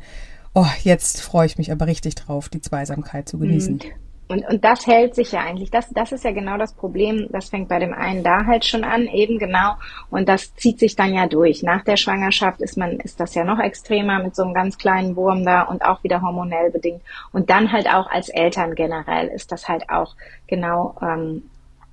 oh, 0.54 0.66
jetzt 0.84 1.22
freue 1.22 1.46
ich 1.46 1.58
mich 1.58 1.72
aber 1.72 1.88
richtig 1.88 2.16
drauf, 2.16 2.50
die 2.50 2.62
Zweisamkeit 2.62 3.28
zu 3.28 3.38
genießen. 3.40 3.76
Mhm. 3.76 4.04
Und, 4.30 4.48
und 4.48 4.64
das 4.64 4.88
hält 4.88 5.16
sich 5.16 5.34
ja 5.34 5.42
eigentlich. 5.42 5.70
Das, 5.70 5.90
das 5.90 6.12
ist 6.12 6.24
ja 6.24 6.32
genau 6.32 6.58
das 6.58 6.74
Problem. 6.74 7.28
Das 7.32 7.50
fängt 7.50 7.68
bei 7.68 7.78
dem 7.78 7.94
einen 7.94 8.24
da 8.24 8.46
halt 8.46 8.66
schon 8.66 8.84
an, 8.84 9.06
eben 9.08 9.38
genau. 9.38 9.76
Und 10.10 10.30
das 10.30 10.56
zieht 10.56 10.80
sich 10.80 10.96
dann 10.96 11.14
ja 11.14 11.28
durch. 11.28 11.62
Nach 11.62 11.84
der 11.84 11.98
Schwangerschaft 11.98 12.62
ist 12.62 12.78
man, 12.78 13.00
ist 13.02 13.20
das 13.20 13.36
ja 13.36 13.44
noch 13.44 13.60
extremer 13.60 14.24
mit 14.24 14.36
so 14.36 14.44
einem 14.44 14.54
ganz 14.54 14.78
kleinen 14.78 15.16
Wurm 15.16 15.44
da 15.44 15.64
und 15.64 15.84
auch 15.84 16.04
wieder 16.04 16.22
hormonell 16.22 16.72
bedingt. 16.72 17.02
Und 17.32 17.50
dann 17.50 17.72
halt 17.72 17.88
auch 17.94 18.10
als 18.10 18.30
Eltern 18.30 18.76
generell 18.76 19.28
ist 19.28 19.52
das 19.52 19.68
halt 19.68 19.90
auch 19.90 20.16
genau 20.48 20.96
ähm, 21.02 21.44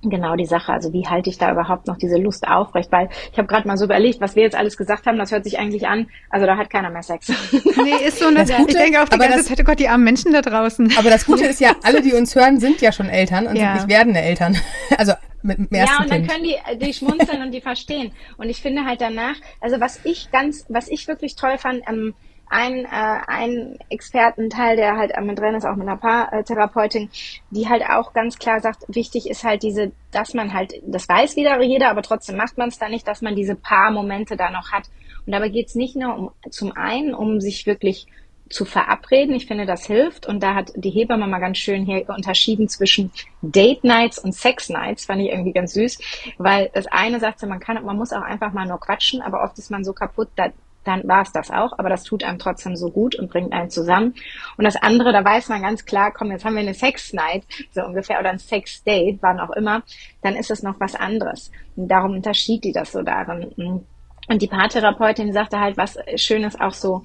genau 0.03 0.35
die 0.35 0.45
Sache. 0.45 0.71
Also 0.73 0.93
wie 0.93 1.07
halte 1.07 1.29
ich 1.29 1.37
da 1.37 1.51
überhaupt 1.51 1.87
noch 1.87 1.97
diese 1.97 2.17
Lust 2.17 2.47
aufrecht? 2.47 2.91
Weil 2.91 3.09
ich 3.31 3.37
habe 3.37 3.47
gerade 3.47 3.67
mal 3.67 3.77
so 3.77 3.85
überlegt, 3.85 4.21
was 4.21 4.35
wir 4.35 4.43
jetzt 4.43 4.55
alles 4.55 4.77
gesagt 4.77 5.05
haben, 5.05 5.17
das 5.17 5.31
hört 5.31 5.43
sich 5.43 5.59
eigentlich 5.59 5.87
an, 5.87 6.07
also 6.29 6.45
da 6.45 6.57
hat 6.57 6.69
keiner 6.69 6.89
mehr 6.89 7.03
Sex. 7.03 7.31
Nee, 7.81 8.05
ist 8.05 8.19
so 8.19 8.27
eine, 8.27 8.41
Gute, 8.41 8.53
ich 8.67 8.75
denke 8.75 9.01
auch 9.01 9.09
die 9.09 9.17
ganze 9.17 9.37
das, 9.37 9.45
Zeit, 9.47 9.59
oh 9.59 9.63
Gott, 9.63 9.79
die 9.79 9.87
armen 9.87 10.03
Menschen 10.03 10.33
da 10.33 10.41
draußen. 10.41 10.93
Aber 10.97 11.09
das 11.09 11.25
Gute 11.25 11.45
ist 11.45 11.59
ja, 11.59 11.75
alle, 11.83 12.01
die 12.01 12.13
uns 12.13 12.35
hören, 12.35 12.59
sind 12.59 12.79
ja 12.81 12.91
schon 12.91 13.09
Eltern 13.09 13.47
und 13.47 13.55
ja. 13.55 13.73
sind 13.73 13.87
nicht 13.87 13.97
werdende 13.97 14.19
Eltern. 14.19 14.57
Also 14.97 15.13
mit 15.41 15.57
dem 15.57 15.67
ersten 15.71 15.95
Ja, 15.95 16.03
und 16.03 16.11
dann 16.11 16.27
können 16.27 16.43
die, 16.43 16.55
die 16.77 16.93
schmunzeln 16.93 17.41
und 17.41 17.51
die 17.51 17.61
verstehen. 17.61 18.11
Und 18.37 18.49
ich 18.49 18.61
finde 18.61 18.85
halt 18.85 19.01
danach, 19.01 19.35
also 19.59 19.79
was 19.79 19.99
ich 20.03 20.29
ganz, 20.31 20.65
was 20.69 20.89
ich 20.89 21.07
wirklich 21.07 21.35
toll 21.35 21.57
fand, 21.57 21.81
ähm, 21.87 22.13
einen, 22.51 22.85
äh, 22.85 23.19
einen 23.27 23.79
Expertenteil, 23.89 24.75
der 24.75 24.97
halt 24.97 25.13
mit 25.21 25.39
drin 25.39 25.55
ist, 25.55 25.65
auch 25.65 25.75
mit 25.75 25.87
einer 25.87 25.97
Paartherapeutin, 25.97 27.09
die 27.49 27.69
halt 27.69 27.83
auch 27.83 28.13
ganz 28.13 28.37
klar 28.37 28.59
sagt, 28.59 28.83
wichtig 28.87 29.29
ist 29.29 29.43
halt 29.43 29.63
diese, 29.63 29.91
dass 30.11 30.33
man 30.33 30.53
halt, 30.53 30.73
das 30.85 31.07
weiß 31.07 31.35
wieder 31.37 31.61
jeder, 31.61 31.89
aber 31.89 32.01
trotzdem 32.01 32.35
macht 32.35 32.57
man 32.57 32.69
es 32.69 32.77
da 32.77 32.89
nicht, 32.89 33.07
dass 33.07 33.21
man 33.21 33.35
diese 33.35 33.55
Paar-Momente 33.55 34.35
da 34.35 34.51
noch 34.51 34.71
hat. 34.71 34.89
Und 35.25 35.31
dabei 35.31 35.49
geht 35.49 35.67
es 35.67 35.75
nicht 35.75 35.95
nur 35.95 36.15
um 36.15 36.31
zum 36.49 36.73
einen, 36.73 37.13
um 37.13 37.39
sich 37.39 37.65
wirklich 37.65 38.07
zu 38.49 38.65
verabreden. 38.65 39.33
Ich 39.33 39.47
finde, 39.47 39.65
das 39.65 39.85
hilft. 39.85 40.27
Und 40.27 40.43
da 40.43 40.55
hat 40.55 40.73
die 40.75 40.89
Hebamme 40.89 41.27
mal 41.27 41.39
ganz 41.39 41.57
schön 41.57 41.85
hier 41.85 42.09
unterschieden 42.09 42.67
zwischen 42.67 43.11
Date 43.41 43.85
Nights 43.85 44.19
und 44.19 44.33
Sex 44.33 44.67
Nights. 44.67 45.05
Fand 45.05 45.21
ich 45.21 45.29
irgendwie 45.29 45.53
ganz 45.53 45.73
süß. 45.73 45.99
Weil 46.37 46.69
das 46.73 46.87
eine 46.87 47.19
sagt 47.19 47.41
man 47.43 47.59
kann, 47.59 47.81
man 47.85 47.97
muss 47.97 48.11
auch 48.11 48.23
einfach 48.23 48.51
mal 48.51 48.67
nur 48.67 48.79
quatschen, 48.79 49.21
aber 49.21 49.43
oft 49.43 49.57
ist 49.57 49.71
man 49.71 49.85
so 49.85 49.93
kaputt, 49.93 50.29
da, 50.35 50.49
dann 50.83 51.07
war 51.07 51.21
es 51.21 51.31
das 51.31 51.51
auch, 51.51 51.77
aber 51.77 51.89
das 51.89 52.03
tut 52.03 52.23
einem 52.23 52.39
trotzdem 52.39 52.75
so 52.75 52.89
gut 52.89 53.15
und 53.15 53.29
bringt 53.29 53.53
einen 53.53 53.69
zusammen. 53.69 54.15
Und 54.57 54.65
das 54.65 54.75
andere, 54.75 55.11
da 55.11 55.23
weiß 55.23 55.49
man 55.49 55.61
ganz 55.61 55.85
klar, 55.85 56.11
komm, 56.11 56.31
jetzt 56.31 56.45
haben 56.45 56.55
wir 56.55 56.61
eine 56.61 56.73
Sex 56.73 57.13
Night, 57.13 57.43
so 57.71 57.81
ungefähr, 57.83 58.19
oder 58.19 58.29
ein 58.29 58.39
Sex 58.39 58.83
Date, 58.83 59.19
wann 59.21 59.39
auch 59.39 59.51
immer, 59.51 59.83
dann 60.21 60.35
ist 60.35 60.51
es 60.51 60.63
noch 60.63 60.79
was 60.79 60.95
anderes. 60.95 61.51
Und 61.75 61.87
darum 61.87 62.13
unterschied 62.13 62.63
die 62.63 62.71
das 62.71 62.91
so 62.91 63.01
darin. 63.01 63.85
Und 64.27 64.41
die 64.41 64.47
Paartherapeutin 64.47 65.33
sagte 65.33 65.59
halt, 65.59 65.77
was 65.77 65.97
schön 66.15 66.43
ist 66.43 66.59
auch 66.59 66.73
so, 66.73 67.03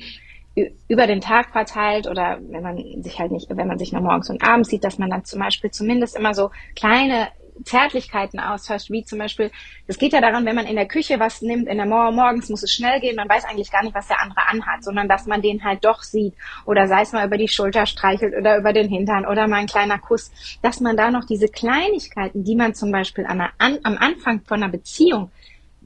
über 0.89 1.07
den 1.07 1.21
Tag 1.21 1.51
verteilt 1.51 2.07
oder 2.07 2.39
wenn 2.49 2.63
man 2.63 3.03
sich 3.03 3.19
halt 3.19 3.31
nicht, 3.31 3.49
wenn 3.51 3.69
man 3.69 3.79
sich 3.79 3.93
noch 3.93 4.01
morgens 4.01 4.31
und 4.31 4.43
abends 4.43 4.71
sieht, 4.71 4.85
dass 4.85 4.99
man 4.99 5.11
dann 5.11 5.25
zum 5.25 5.41
Beispiel 5.41 5.71
zumindest 5.71 6.17
immer 6.17 6.33
so 6.33 6.51
kleine 6.75 7.29
Zärtlichkeiten 7.65 8.41
austauscht, 8.41 8.91
wie 8.91 9.05
zum 9.05 9.19
Beispiel, 9.19 9.51
das 9.87 9.99
geht 9.99 10.13
ja 10.13 10.21
daran, 10.21 10.45
wenn 10.47 10.57
man 10.57 10.67
in 10.67 10.77
der 10.77 10.87
Küche 10.87 11.19
was 11.19 11.43
nimmt, 11.43 11.69
in 11.69 11.77
der 11.77 11.87
Mor 11.87 12.11
morgens 12.13 12.49
muss 12.49 12.63
es 12.63 12.73
schnell 12.73 13.01
gehen, 13.01 13.17
man 13.17 13.29
weiß 13.29 13.45
eigentlich 13.45 13.71
gar 13.71 13.83
nicht, 13.83 13.95
was 13.95 14.09
der 14.09 14.21
andere 14.21 14.49
anhat, 14.49 14.85
sondern 14.85 15.09
dass 15.09 15.27
man 15.27 15.43
den 15.43 15.65
halt 15.65 15.85
doch 15.85 16.03
sieht. 16.03 16.35
Oder 16.65 16.87
sei 16.87 17.03
es 17.03 17.13
mal 17.13 17.27
über 17.27 17.39
die 17.39 17.49
Schulter 17.49 17.87
streichelt 17.87 18.35
oder 18.37 18.59
über 18.59 18.73
den 18.73 18.89
Hintern 18.89 19.27
oder 19.27 19.49
mal 19.49 19.57
ein 19.57 19.67
kleiner 19.67 19.99
Kuss, 19.99 20.31
dass 20.63 20.81
man 20.81 20.97
da 20.97 21.11
noch 21.11 21.25
diese 21.25 21.49
Kleinigkeiten, 21.49 22.45
die 22.45 22.57
man 22.57 22.75
zum 22.75 22.93
Beispiel 22.93 23.27
an, 23.27 23.49
an, 23.59 23.79
am 23.83 23.97
Anfang 23.99 24.43
von 24.43 24.63
einer 24.63 24.73
Beziehung 24.73 25.31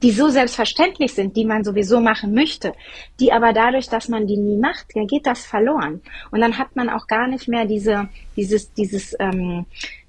die 0.03 0.11
so 0.11 0.29
selbstverständlich 0.29 1.13
sind, 1.13 1.35
die 1.35 1.45
man 1.45 1.63
sowieso 1.63 1.99
machen 1.99 2.33
möchte, 2.33 2.73
die 3.19 3.31
aber 3.31 3.53
dadurch, 3.53 3.87
dass 3.87 4.09
man 4.09 4.25
die 4.27 4.37
nie 4.37 4.57
macht, 4.57 4.87
dann 4.95 5.07
geht 5.07 5.27
das 5.27 5.45
verloren. 5.45 6.01
Und 6.31 6.41
dann 6.41 6.57
hat 6.57 6.75
man 6.75 6.89
auch 6.89 7.07
gar 7.07 7.27
nicht 7.27 7.47
mehr 7.47 7.65
diese, 7.65 8.09
dieses, 8.35 8.73
dieses, 8.73 9.15
ähm, 9.19 9.65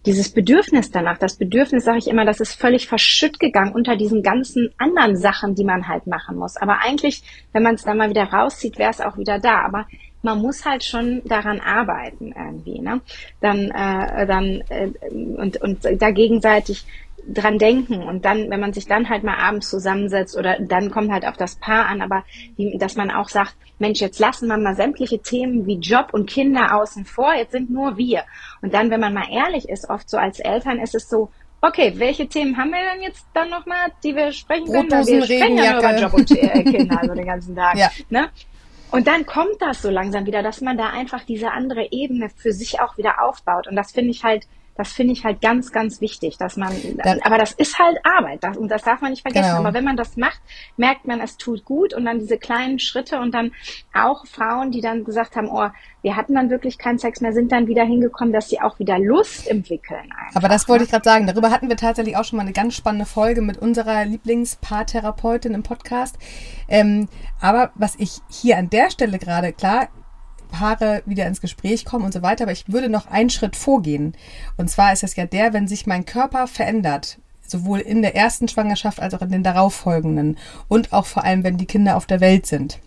dieses 0.07 0.31
Bedürfnis 0.31 0.91
danach. 0.91 1.19
Das 1.19 1.37
Bedürfnis, 1.37 1.85
sage 1.85 1.99
ich 1.99 2.09
immer, 2.09 2.25
das 2.25 2.41
ist 2.41 2.55
völlig 2.55 2.89
verschütt 2.89 3.39
gegangen 3.39 3.73
unter 3.75 3.97
diesen 3.97 4.23
ganzen 4.23 4.71
anderen 4.79 5.17
Sachen, 5.17 5.55
die 5.55 5.65
man 5.65 5.87
halt 5.89 6.07
machen 6.07 6.37
muss. 6.37 6.57
Aber 6.57 6.79
eigentlich, 6.81 7.23
wenn 7.53 7.63
man 7.63 7.75
es 7.75 7.85
dann 7.85 7.99
mal 7.99 8.11
wieder 8.11 8.25
rauszieht, 8.25 8.79
wäre 8.79 8.91
es 8.91 9.01
auch 9.01 9.19
wieder 9.19 9.39
da. 9.39 9.63
Aber 9.63 9.87
man 10.23 10.41
muss 10.41 10.65
halt 10.65 10.85
schon 10.85 11.23
daran 11.25 11.61
arbeiten 11.61 12.33
irgendwie, 12.37 12.81
ne? 12.81 13.01
Dann, 13.41 13.71
äh, 13.71 14.27
dann 14.27 14.63
äh, 14.69 14.89
und 15.11 15.61
und 15.61 15.85
da 16.01 16.11
gegenseitig 16.11 16.85
dran 17.27 17.59
denken 17.59 18.03
und 18.03 18.25
dann, 18.25 18.51
wenn 18.51 18.61
man 18.61 18.73
sich 18.73 18.87
dann 18.87 19.09
halt 19.09 19.23
mal 19.23 19.37
abends 19.37 19.71
zusammensetzt 19.71 20.37
oder 20.37 20.59
dann 20.61 20.91
kommt 20.91 21.13
halt 21.13 21.27
auf 21.27 21.37
das 21.37 21.57
Paar 21.57 21.87
an, 21.87 22.03
aber 22.03 22.25
die, 22.59 22.77
dass 22.79 22.97
man 22.97 23.11
auch 23.11 23.29
sagt, 23.29 23.55
Mensch, 23.79 24.01
jetzt 24.01 24.19
lassen 24.19 24.49
wir 24.49 24.59
mal 24.59 24.75
sämtliche 24.75 25.21
Themen 25.21 25.67
wie 25.67 25.79
Job 25.79 26.09
und 26.13 26.29
Kinder 26.29 26.77
außen 26.77 27.05
vor, 27.05 27.35
jetzt 27.35 27.53
sind 27.53 27.71
nur 27.71 27.97
wir. 27.97 28.25
Und 28.61 28.75
dann, 28.75 28.91
wenn 28.91 29.01
man 29.01 29.15
mal 29.15 29.29
ehrlich 29.31 29.69
ist, 29.69 29.91
oft 29.91 30.09
so 30.09 30.17
als 30.17 30.41
Eltern 30.41 30.79
ist 30.79 30.95
es 30.95 31.09
so, 31.09 31.31
okay, 31.61 31.95
welche 31.97 32.27
Themen 32.27 32.57
haben 32.57 32.71
wir 32.71 32.79
denn 32.93 33.03
jetzt 33.03 33.25
dann 33.35 33.51
nochmal, 33.51 33.89
die 34.03 34.15
wir 34.15 34.33
sprechen 34.33 34.67
können? 34.67 34.91
Weil 34.91 35.07
wir 35.07 35.25
sprechen 35.25 35.59
ja 35.59 35.73
nur 35.73 35.81
über 35.81 36.01
Job 36.01 36.15
und 36.15 36.31
äh, 36.31 36.63
Kinder, 36.65 37.01
also 37.01 37.15
den 37.15 37.27
ganzen 37.27 37.57
Tag. 37.57 37.77
Ja. 37.79 37.91
Ne? 38.11 38.29
Und 38.91 39.07
dann 39.07 39.25
kommt 39.25 39.61
das 39.61 39.81
so 39.81 39.91
langsam 39.91 40.27
wieder, 40.27 40.43
dass 40.43 40.61
man 40.61 40.77
da 40.77 40.91
einfach 40.91 41.25
diese 41.25 41.51
andere 41.51 41.91
Ebene 41.93 42.29
für 42.29 42.53
sich 42.53 42.81
auch 42.81 42.99
wieder 42.99 43.23
aufbaut. 43.23 43.67
Und 43.67 43.75
das 43.75 43.93
finde 43.93 44.11
ich 44.11 44.23
halt 44.23 44.47
das 44.75 44.93
finde 44.93 45.13
ich 45.13 45.25
halt 45.25 45.43
ganz, 45.43 45.71
ganz 45.71 46.01
wichtig, 46.01 46.39
dass 46.39 46.57
man, 46.57 46.73
dann, 47.05 47.21
aber 47.23 47.37
das 47.37 47.53
ist 47.53 47.79
halt 47.79 47.99
Arbeit 48.05 48.43
das, 48.43 48.57
und 48.57 48.69
das 48.69 48.83
darf 48.83 49.01
man 49.01 49.11
nicht 49.11 49.23
vergessen. 49.23 49.51
Genau. 49.51 49.61
Aber 49.61 49.75
wenn 49.75 49.85
man 49.85 49.97
das 49.97 50.17
macht, 50.17 50.41
merkt 50.77 51.07
man, 51.07 51.21
es 51.21 51.37
tut 51.37 51.65
gut 51.65 51.93
und 51.93 52.05
dann 52.07 52.21
diese 52.21 52.39
kleinen 52.39 52.79
Schritte 52.79 53.21
und 53.21 53.33
dann 53.33 53.53
auch 53.93 54.27
Frauen, 54.27 54.71
die 54.71 54.81
dann 54.81 55.05
gesagt 55.05 55.37
haben, 55.37 55.49
oh, 55.51 55.69
wir 56.01 56.17
hatten 56.17 56.35
dann 56.35 56.51
wirklich 56.51 56.79
keinen 56.79 56.99
Sex 56.99 57.21
mehr, 57.21 57.33
sind 57.33 57.53
dann 57.53 57.67
wieder 57.67 57.85
hingekommen, 57.85 58.33
dass 58.33 58.49
sie 58.49 58.61
auch 58.61 58.79
wieder 58.79 58.99
Lust 58.99 59.47
entwickeln. 59.47 60.11
Einfach. 60.11 60.37
Aber 60.37 60.49
das 60.49 60.69
wollte 60.69 60.85
ich 60.85 60.91
gerade 60.91 61.05
sagen. 61.05 61.27
Darüber 61.27 61.51
hatten 61.51 61.69
wir 61.69 61.77
tatsächlich 61.77 62.17
auch 62.17 62.25
schon 62.25 62.39
mal 62.39 62.43
eine 62.43 62.53
ganz 62.53 62.75
spannende 62.75 63.07
Folge 63.07 63.43
mit 63.43 63.59
unserer 63.59 64.05
Lieblingspaartherapeutin 64.05 65.55
im 65.55 65.63
Podcast. 65.63 66.19
Ähm, 66.67 67.09
aber 67.41 67.71
was 67.75 67.95
ich 67.97 68.21
hier 68.31 68.57
an 68.57 68.71
der 68.71 68.91
Stelle 68.91 69.19
gerade, 69.19 69.53
klar, 69.53 69.89
Paare 70.53 71.03
wieder 71.07 71.27
ins 71.27 71.41
Gespräch 71.41 71.85
kommen 71.85 72.05
und 72.05 72.13
so 72.13 72.23
weiter. 72.23 72.45
Aber 72.45 72.53
ich 72.53 72.71
würde 72.71 72.89
noch 72.89 73.09
einen 73.09 73.31
Schritt 73.31 73.57
vorgehen. 73.57 74.15
Und 74.57 74.71
zwar 74.71 74.93
ist 74.93 75.03
es 75.03 75.17
ja 75.17 75.27
der, 75.27 75.53
wenn 75.53 75.67
sich 75.67 75.87
mein 75.87 76.05
Körper 76.05 76.47
verändert, 76.47 77.19
sowohl 77.45 77.81
in 77.81 78.03
der 78.03 78.15
ersten 78.15 78.47
Schwangerschaft 78.47 79.01
als 79.01 79.15
auch 79.15 79.23
in 79.23 79.31
den 79.31 79.43
darauffolgenden 79.43 80.39
und 80.69 80.93
auch 80.93 81.07
vor 81.07 81.25
allem, 81.25 81.43
wenn 81.43 81.57
die 81.57 81.67
Kinder 81.67 81.97
auf 81.97 82.07
der 82.07 82.21
Welt 82.21 82.47
sind 82.47 82.79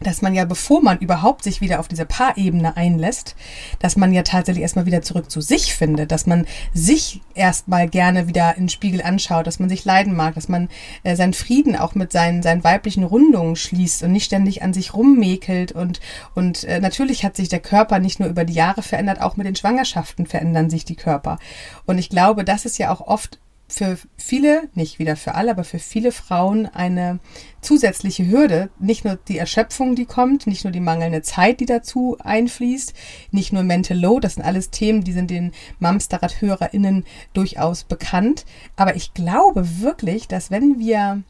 dass 0.00 0.22
man 0.22 0.34
ja, 0.34 0.44
bevor 0.44 0.82
man 0.82 0.98
überhaupt 0.98 1.44
sich 1.44 1.60
wieder 1.60 1.80
auf 1.80 1.88
diese 1.88 2.06
Paarebene 2.06 2.76
einlässt, 2.76 3.34
dass 3.78 3.96
man 3.96 4.12
ja 4.12 4.22
tatsächlich 4.22 4.62
erstmal 4.62 4.86
wieder 4.86 5.02
zurück 5.02 5.30
zu 5.30 5.40
sich 5.40 5.74
findet, 5.74 6.12
dass 6.12 6.26
man 6.26 6.46
sich 6.72 7.20
erstmal 7.34 7.88
gerne 7.88 8.28
wieder 8.28 8.56
in 8.56 8.64
den 8.64 8.68
Spiegel 8.68 9.02
anschaut, 9.02 9.46
dass 9.46 9.58
man 9.58 9.68
sich 9.68 9.84
leiden 9.84 10.14
mag, 10.14 10.34
dass 10.34 10.48
man 10.48 10.68
äh, 11.02 11.16
seinen 11.16 11.34
Frieden 11.34 11.76
auch 11.76 11.94
mit 11.94 12.12
seinen, 12.12 12.42
seinen 12.42 12.64
weiblichen 12.64 13.04
Rundungen 13.04 13.56
schließt 13.56 14.02
und 14.02 14.12
nicht 14.12 14.26
ständig 14.26 14.62
an 14.62 14.72
sich 14.72 14.94
rummäkelt 14.94 15.72
und, 15.72 16.00
und 16.34 16.64
äh, 16.64 16.80
natürlich 16.80 17.24
hat 17.24 17.36
sich 17.36 17.48
der 17.48 17.60
Körper 17.60 17.98
nicht 17.98 18.20
nur 18.20 18.28
über 18.28 18.44
die 18.44 18.54
Jahre 18.54 18.82
verändert, 18.82 19.20
auch 19.20 19.36
mit 19.36 19.46
den 19.46 19.56
Schwangerschaften 19.56 20.26
verändern 20.26 20.70
sich 20.70 20.84
die 20.84 20.96
Körper. 20.96 21.38
Und 21.86 21.98
ich 21.98 22.08
glaube, 22.08 22.44
das 22.44 22.64
ist 22.64 22.78
ja 22.78 22.92
auch 22.92 23.00
oft 23.00 23.38
für 23.68 23.98
viele, 24.16 24.68
nicht 24.74 24.98
wieder 24.98 25.14
für 25.14 25.34
alle, 25.34 25.50
aber 25.50 25.62
für 25.62 25.78
viele 25.78 26.10
Frauen 26.10 26.66
eine 26.66 27.20
zusätzliche 27.60 28.26
Hürde. 28.26 28.70
Nicht 28.78 29.04
nur 29.04 29.16
die 29.16 29.36
Erschöpfung, 29.36 29.94
die 29.94 30.06
kommt, 30.06 30.46
nicht 30.46 30.64
nur 30.64 30.72
die 30.72 30.80
mangelnde 30.80 31.20
Zeit, 31.20 31.60
die 31.60 31.66
dazu 31.66 32.16
einfließt, 32.18 32.94
nicht 33.30 33.52
nur 33.52 33.62
Mental 33.64 33.98
Load, 33.98 34.24
das 34.24 34.34
sind 34.34 34.44
alles 34.44 34.70
Themen, 34.70 35.04
die 35.04 35.12
sind 35.12 35.30
den 35.30 35.52
Mamsterrad-HörerInnen 35.80 37.04
durchaus 37.34 37.84
bekannt. 37.84 38.46
Aber 38.76 38.96
ich 38.96 39.12
glaube 39.12 39.80
wirklich, 39.80 40.28
dass 40.28 40.50
wenn 40.50 40.78
wir 40.78 41.22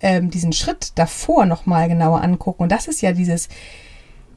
ähm, 0.00 0.30
diesen 0.30 0.54
Schritt 0.54 0.92
davor 0.94 1.44
nochmal 1.44 1.88
genauer 1.88 2.22
angucken, 2.22 2.62
und 2.62 2.72
das 2.72 2.88
ist 2.88 3.02
ja 3.02 3.12
dieses, 3.12 3.50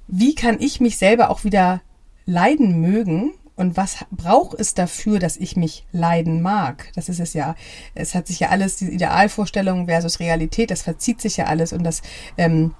wie 0.08 0.36
kann 0.36 0.58
ich 0.60 0.82
mich 0.82 0.98
selber 0.98 1.30
auch 1.30 1.46
wieder 1.46 1.82
leiden 2.26 2.82
mögen, 2.82 3.34
und 3.56 3.78
was 3.78 4.06
braucht 4.12 4.60
es 4.60 4.74
dafür, 4.74 5.20
dass 5.20 5.38
ich 5.38 5.56
mich 5.56 5.86
leiden 5.92 6.42
mag? 6.42 6.92
Das 6.96 7.10
ist 7.10 7.20
es 7.20 7.34
ja. 7.34 7.56
Es 7.94 8.14
hat 8.14 8.28
sich 8.28 8.40
ja 8.40 8.50
alles, 8.50 8.78
die 8.78 8.90
Idealvorstellung 8.90 9.86
versus 9.86 10.20
Realität, 10.20 10.72
das 10.72 10.82
verzieht 10.82 11.22
sich 11.22 11.38
ja 11.38 11.46
alles 11.46 11.72
und 11.72 11.84
das, 11.84 12.02
ähm, 12.38 12.74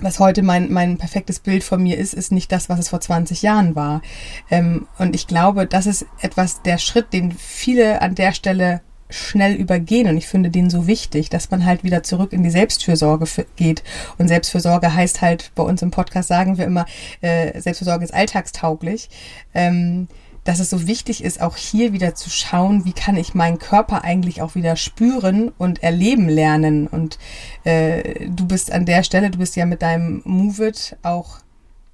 was 0.00 0.18
heute 0.18 0.42
mein, 0.42 0.72
mein 0.72 0.96
perfektes 0.98 1.40
Bild 1.40 1.64
von 1.64 1.82
mir 1.82 1.98
ist, 1.98 2.14
ist 2.14 2.32
nicht 2.32 2.52
das, 2.52 2.68
was 2.68 2.78
es 2.78 2.88
vor 2.88 3.00
20 3.00 3.42
Jahren 3.42 3.74
war. 3.74 4.02
Ähm, 4.50 4.86
und 4.98 5.14
ich 5.14 5.26
glaube, 5.26 5.66
das 5.66 5.86
ist 5.86 6.06
etwas, 6.20 6.62
der 6.62 6.78
Schritt, 6.78 7.12
den 7.12 7.32
viele 7.32 8.00
an 8.02 8.14
der 8.14 8.32
Stelle 8.32 8.80
schnell 9.10 9.54
übergehen 9.54 10.08
und 10.08 10.16
ich 10.16 10.26
finde 10.26 10.50
den 10.50 10.70
so 10.70 10.86
wichtig, 10.86 11.30
dass 11.30 11.50
man 11.50 11.64
halt 11.64 11.84
wieder 11.84 12.02
zurück 12.02 12.32
in 12.32 12.42
die 12.42 12.50
Selbstfürsorge 12.50 13.26
geht. 13.56 13.82
Und 14.18 14.28
Selbstfürsorge 14.28 14.94
heißt 14.94 15.22
halt, 15.22 15.50
bei 15.54 15.62
uns 15.62 15.82
im 15.82 15.90
Podcast 15.90 16.28
sagen 16.28 16.58
wir 16.58 16.66
immer, 16.66 16.86
äh, 17.20 17.60
Selbstfürsorge 17.60 18.04
ist 18.04 18.14
alltagstauglich. 18.14 19.08
Ähm, 19.54 20.08
dass 20.48 20.60
es 20.60 20.70
so 20.70 20.86
wichtig 20.86 21.22
ist, 21.22 21.42
auch 21.42 21.56
hier 21.56 21.92
wieder 21.92 22.14
zu 22.14 22.30
schauen, 22.30 22.86
wie 22.86 22.94
kann 22.94 23.18
ich 23.18 23.34
meinen 23.34 23.58
Körper 23.58 24.02
eigentlich 24.02 24.40
auch 24.40 24.54
wieder 24.54 24.76
spüren 24.76 25.52
und 25.58 25.82
erleben 25.82 26.26
lernen. 26.26 26.86
Und 26.86 27.18
äh, 27.64 28.28
du 28.30 28.46
bist 28.46 28.72
an 28.72 28.86
der 28.86 29.02
Stelle, 29.02 29.30
du 29.30 29.36
bist 29.36 29.56
ja 29.56 29.66
mit 29.66 29.82
deinem 29.82 30.22
Move 30.24 30.68
It 30.68 30.96
auch 31.02 31.40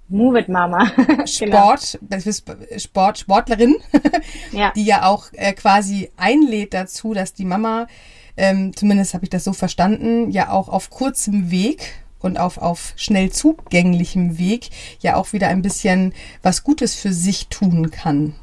Move 0.09 0.39
it, 0.39 0.49
Mama. 0.49 0.91
Genau. 1.39 1.57
Sport, 1.77 1.99
das 2.03 2.27
ist 2.27 2.47
Sport, 2.77 3.19
Sportlerin, 3.19 3.77
ja. 4.53 4.73
die 4.77 4.85
ja 4.85 5.07
auch 5.07 5.27
äh, 5.33 5.53
quasi 5.55 6.11
einlädt 6.17 6.75
dazu, 6.75 7.15
dass 7.15 7.33
die 7.33 7.45
Mama, 7.45 7.87
ähm, 8.37 8.77
zumindest 8.77 9.15
habe 9.15 9.25
ich 9.25 9.31
das 9.31 9.45
so 9.45 9.53
verstanden, 9.53 10.31
ja 10.31 10.51
auch 10.51 10.69
auf 10.69 10.91
kurzem 10.91 11.51
Weg 11.51 11.95
und 12.19 12.39
auf, 12.39 12.59
auf 12.59 12.93
schnell 12.97 13.31
zugänglichem 13.31 14.39
Weg 14.39 14.71
ja 15.01 15.17
auch 15.17 15.33
wieder 15.33 15.49
ein 15.49 15.63
bisschen 15.63 16.13
was 16.43 16.63
Gutes 16.63 16.95
für 16.95 17.13
sich 17.13 17.49
tun 17.49 17.91
kann. 17.91 18.35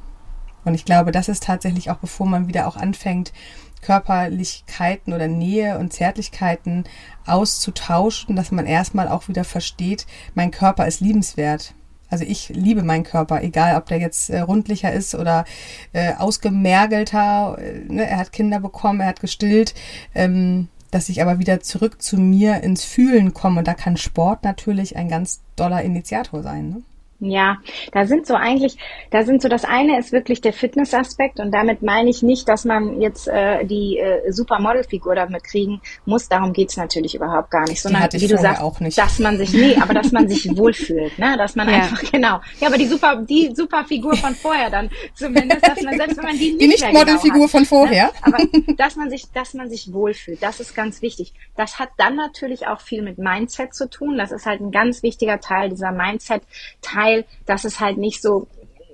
Und 0.66 0.76
ich 0.76 0.86
glaube, 0.86 1.12
das 1.12 1.30
ist 1.30 1.44
tatsächlich 1.44 1.90
auch, 1.90 1.98
bevor 1.98 2.28
man 2.28 2.48
wieder 2.48 2.68
auch 2.68 2.78
anfängt, 2.78 3.34
Körperlichkeiten 3.82 5.14
oder 5.14 5.28
Nähe 5.28 5.78
und 5.78 5.94
Zärtlichkeiten 5.94 6.86
auszutauschen, 7.26 8.36
dass 8.36 8.52
man 8.52 8.66
erstmal 8.66 9.08
auch 9.08 9.28
wieder 9.28 9.44
versteht, 9.44 10.06
mein 10.34 10.52
Körper 10.52 10.88
ist 10.88 11.02
liebenswert. 11.02 11.74
Also 12.10 12.26
ich 12.26 12.50
liebe 12.50 12.84
meinen 12.84 13.06
Körper, 13.06 13.42
egal 13.42 13.78
ob 13.78 13.86
der 13.86 14.00
jetzt 14.00 14.30
äh, 14.30 14.42
rundlicher 14.42 14.92
ist 14.92 15.16
oder 15.16 15.46
äh, 15.94 16.14
ausgemergelter. 16.16 17.58
Äh, 17.58 17.86
ne? 17.88 18.06
Er 18.06 18.18
hat 18.18 18.34
Kinder 18.34 18.60
bekommen, 18.60 19.00
er 19.00 19.08
hat 19.08 19.22
gestillt. 19.22 19.74
Ähm, 20.14 20.68
dass 20.92 21.08
ich 21.08 21.22
aber 21.22 21.40
wieder 21.40 21.62
zurück 21.62 22.02
zu 22.02 22.18
mir 22.18 22.62
ins 22.64 22.84
Fühlen 22.84 23.34
komme. 23.34 23.60
Und 23.60 23.68
da 23.68 23.74
kann 23.74 23.96
Sport 23.96 24.44
natürlich 24.44 24.98
ein 24.98 25.08
ganz 25.08 25.42
doller 25.56 25.82
Initiator 25.82 26.44
sein. 26.44 26.70
Ne? 26.70 26.82
Ja, 27.24 27.60
da 27.92 28.08
sind 28.08 28.26
so 28.26 28.34
eigentlich, 28.34 28.78
da 29.12 29.22
sind 29.22 29.44
so 29.44 29.48
das 29.48 29.64
eine 29.64 30.00
ist 30.00 30.12
wirklich 30.12 30.42
der 30.42 30.54
Fitnessaspekt 30.54 31.40
und 31.40 31.52
damit 31.52 31.84
meine 31.84 32.10
ich 32.10 32.24
nicht, 32.24 32.50
dass 32.50 32.66
man 32.66 33.00
jetzt 33.00 33.28
äh, 33.28 33.64
die 33.64 34.00
äh, 34.00 34.32
Supermodelfigur 34.32 35.14
damit 35.14 35.44
kriegen 35.44 35.82
muss. 36.06 36.30
Darum 36.30 36.52
geht's 36.52 36.78
natürlich 36.78 37.14
überhaupt 37.14 37.52
gar 37.52 37.68
nicht, 37.70 37.80
sondern 37.80 38.10
wie 38.12 38.28
du 38.28 38.40
sagst, 38.40 38.64
auch 38.64 38.80
nicht. 38.80 38.98
dass 38.98 39.20
man 39.20 39.38
sich 39.38 39.54
nee, 39.54 39.76
aber 39.80 39.94
dass 39.94 40.12
man 40.12 40.28
sich 40.28 40.50
wohlfühlt, 40.58 41.20
ne, 41.20 41.38
dass 41.38 41.56
man 41.56 41.70
ja. 41.70 41.76
einfach 41.76 42.12
genau. 42.12 42.42
Ja, 42.60 42.70
aber 42.70 42.80
die 42.80 42.88
super 42.88 43.18
die 43.18 43.54
Superfigur 43.56 44.16
von 44.16 44.34
vorher 44.34 44.72
dann 44.72 44.90
zumindest, 45.14 45.68
dass 45.68 45.80
man 45.84 45.98
selbst 45.98 46.18
wenn 46.18 46.26
man 46.26 46.38
die 46.40 46.54
nicht 46.54 46.62
die 46.62 46.68
nicht 46.70 46.92
Modelfigur 46.92 47.34
genau 47.34 47.48
von 47.50 47.66
vorher, 47.66 48.06
ne, 48.06 48.12
aber 48.24 48.38
dass 48.78 48.96
man 48.96 49.12
sich 49.12 49.32
dass 49.32 49.54
man 49.54 49.70
sich 49.70 49.94
wohlfühlt, 49.94 50.42
das 50.42 50.60
ist 50.60 50.74
ganz 50.74 51.04
wichtig. 51.04 51.34
Das 51.56 51.78
hat 51.78 51.90
dann 51.98 52.16
natürlich 52.16 52.66
auch 52.66 52.82
viel 52.82 53.04
mit 53.04 53.20
Mindset 53.20 53.76
zu 53.76 53.88
tun. 53.88 54.18
Das 54.18 54.32
ist 54.32 54.48
halt 54.48 54.60
ein 54.60 54.72
ganz 54.72 55.04
wichtiger 55.04 55.40
Teil 55.40 55.70
dieser 55.70 55.92
Mindset 55.92 56.42
Teil 56.82 57.11
Teil, 57.12 57.26
dass 57.46 57.66
es 57.66 57.80
halt 57.80 57.98
nicht 57.98 58.22
so 58.22 58.48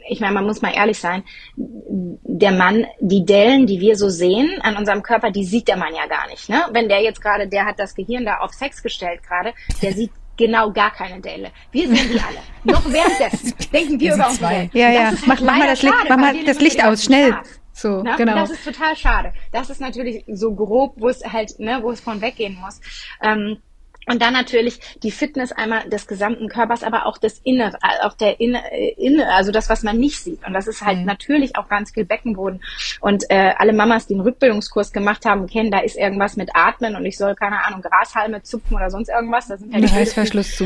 ich 0.10 0.22
meine, 0.22 0.34
man 0.34 0.46
muss 0.46 0.62
mal 0.62 0.74
ehrlich 0.74 1.00
sein, 1.00 1.26
der 1.58 2.54
Mann, 2.54 2.86
die 3.02 3.26
Dellen, 3.26 3.68
die 3.68 3.82
wir 3.82 3.98
so 3.98 4.08
sehen 4.08 4.58
an 4.62 4.78
unserem 4.78 5.04
Körper, 5.04 5.32
die 5.32 5.44
sieht 5.44 5.68
der 5.68 5.76
Mann 5.76 5.94
ja 5.94 6.08
gar 6.08 6.30
nicht. 6.30 6.48
Ne? 6.48 6.64
Wenn 6.72 6.88
der 6.88 7.02
jetzt 7.02 7.22
gerade, 7.22 7.50
der 7.50 7.66
hat 7.66 7.78
das 7.78 7.94
Gehirn 7.94 8.24
da 8.24 8.38
auf 8.38 8.54
Sex 8.54 8.82
gestellt 8.82 9.22
gerade, 9.22 9.54
der 9.82 9.92
sieht 9.92 10.12
genau 10.38 10.72
gar 10.72 10.92
keine 10.92 11.20
Delle. 11.20 11.52
Wir 11.74 11.90
sehen 11.90 12.10
die 12.10 12.22
alle. 12.22 12.38
Noch 12.64 12.90
währenddessen 12.90 13.54
denken 13.74 14.00
wir 14.00 14.16
über 14.16 14.30
unsere 14.30 14.50
Dellen. 14.50 14.70
Ja, 14.72 14.92
ja. 14.92 15.12
Mach, 15.26 15.42
mach 15.42 15.58
mal 15.58 15.68
das 15.68 15.82
Licht, 15.82 15.96
mach 16.08 16.18
mal 16.18 16.44
das 16.46 16.60
Licht 16.62 16.82
aus, 16.82 17.04
schnell. 17.04 17.36
So, 17.74 18.02
ne? 18.02 18.16
genau. 18.18 18.36
Das 18.36 18.52
ist 18.52 18.64
total 18.64 18.96
schade. 18.96 19.34
Das 19.52 19.70
ist 19.70 19.82
natürlich 19.82 20.24
so 20.28 20.56
grob, 20.56 20.94
wo 20.96 21.10
es 21.10 21.22
halt, 21.26 21.60
ne, 21.60 21.80
wo 21.82 21.92
es 21.92 22.00
von 22.00 22.22
weggehen 22.22 22.56
muss. 22.56 22.80
Ähm, 23.22 23.58
und 24.08 24.22
dann 24.22 24.34
natürlich 24.34 24.80
die 25.04 25.12
Fitness 25.12 25.52
einmal 25.52 25.90
des 25.90 26.08
gesamten 26.08 26.48
Körpers, 26.48 26.84
aber 26.84 27.06
auch 27.06 27.18
des 27.18 27.42
Innere, 27.44 27.78
auch 28.04 28.14
der 28.14 28.40
Inne, 28.40 28.62
Inne 28.98 29.32
also 29.34 29.52
das, 29.52 29.70
was 29.70 29.84
man 29.84 29.98
nicht 29.98 30.20
sieht. 30.20 30.46
Und 30.48 30.54
das 30.54 30.68
ist 30.68 30.82
halt 30.82 31.00
mhm. 31.00 31.06
natürlich 31.06 31.58
auch 31.58 31.68
ganz 31.68 31.92
viel 31.92 32.06
Beckenboden. 32.06 32.62
Und 33.02 33.26
äh, 33.30 33.54
alle 33.58 33.74
Mamas, 33.74 34.08
die 34.08 34.14
einen 34.14 34.22
Rückbildungskurs 34.22 34.94
gemacht 34.94 35.26
haben, 35.26 35.48
kennen, 35.48 35.72
da 35.72 35.80
ist 35.80 35.98
irgendwas 35.98 36.38
mit 36.38 36.52
Atmen 36.54 36.96
und 36.96 37.06
ich 37.06 37.18
soll, 37.18 37.36
keine 37.36 37.66
Ahnung, 37.66 37.82
Grashalme 37.82 38.42
zupfen 38.44 38.78
oder 38.78 38.90
sonst 38.90 39.10
irgendwas. 39.10 39.48
Da 39.50 39.58
sind 39.58 39.74
ja 39.74 39.80
die 39.82 39.88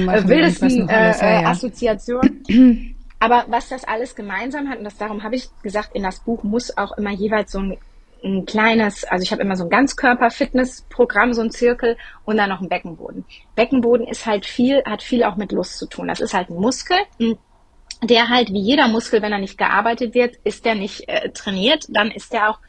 machen. 0.05 0.25
Äh, 0.25 0.27
wildesten 0.27 0.89
alles, 0.89 1.19
ja, 1.21 1.31
ja. 1.31 1.41
Äh, 1.41 1.45
Assoziationen. 1.45 2.95
Aber 3.19 3.45
was 3.49 3.69
das 3.69 3.83
alles 3.83 4.15
gemeinsam 4.15 4.69
hat, 4.69 4.79
und 4.79 4.83
das 4.83 4.97
darum 4.97 5.23
habe 5.23 5.35
ich 5.35 5.49
gesagt, 5.61 5.95
in 5.95 6.03
das 6.03 6.19
Buch 6.19 6.43
muss 6.43 6.75
auch 6.75 6.97
immer 6.97 7.11
jeweils 7.11 7.51
so 7.51 7.59
ein 7.59 7.77
ein 8.23 8.45
kleines, 8.45 9.03
also 9.03 9.23
ich 9.23 9.31
habe 9.31 9.41
immer 9.41 9.55
so 9.55 9.63
ein 9.63 9.69
Ganzkörper-Fitness-Programm, 9.69 11.33
so 11.33 11.41
ein 11.41 11.51
Zirkel 11.51 11.97
und 12.25 12.37
dann 12.37 12.49
noch 12.49 12.61
ein 12.61 12.69
Beckenboden. 12.69 13.25
Beckenboden 13.55 14.07
ist 14.07 14.25
halt 14.25 14.45
viel, 14.45 14.83
hat 14.85 15.01
viel 15.01 15.23
auch 15.23 15.35
mit 15.35 15.51
Lust 15.51 15.77
zu 15.77 15.87
tun. 15.87 16.07
Das 16.07 16.19
ist 16.19 16.33
halt 16.33 16.49
ein 16.49 16.55
Muskel, 16.55 16.97
der 18.03 18.29
halt 18.29 18.49
wie 18.49 18.61
jeder 18.61 18.87
Muskel, 18.87 19.21
wenn 19.21 19.31
er 19.31 19.39
nicht 19.39 19.57
gearbeitet 19.57 20.13
wird, 20.13 20.35
ist 20.43 20.65
der 20.65 20.75
nicht 20.75 21.07
äh, 21.07 21.29
trainiert, 21.29 21.85
dann 21.89 22.11
ist 22.11 22.33
der 22.33 22.49
auch, 22.49 22.59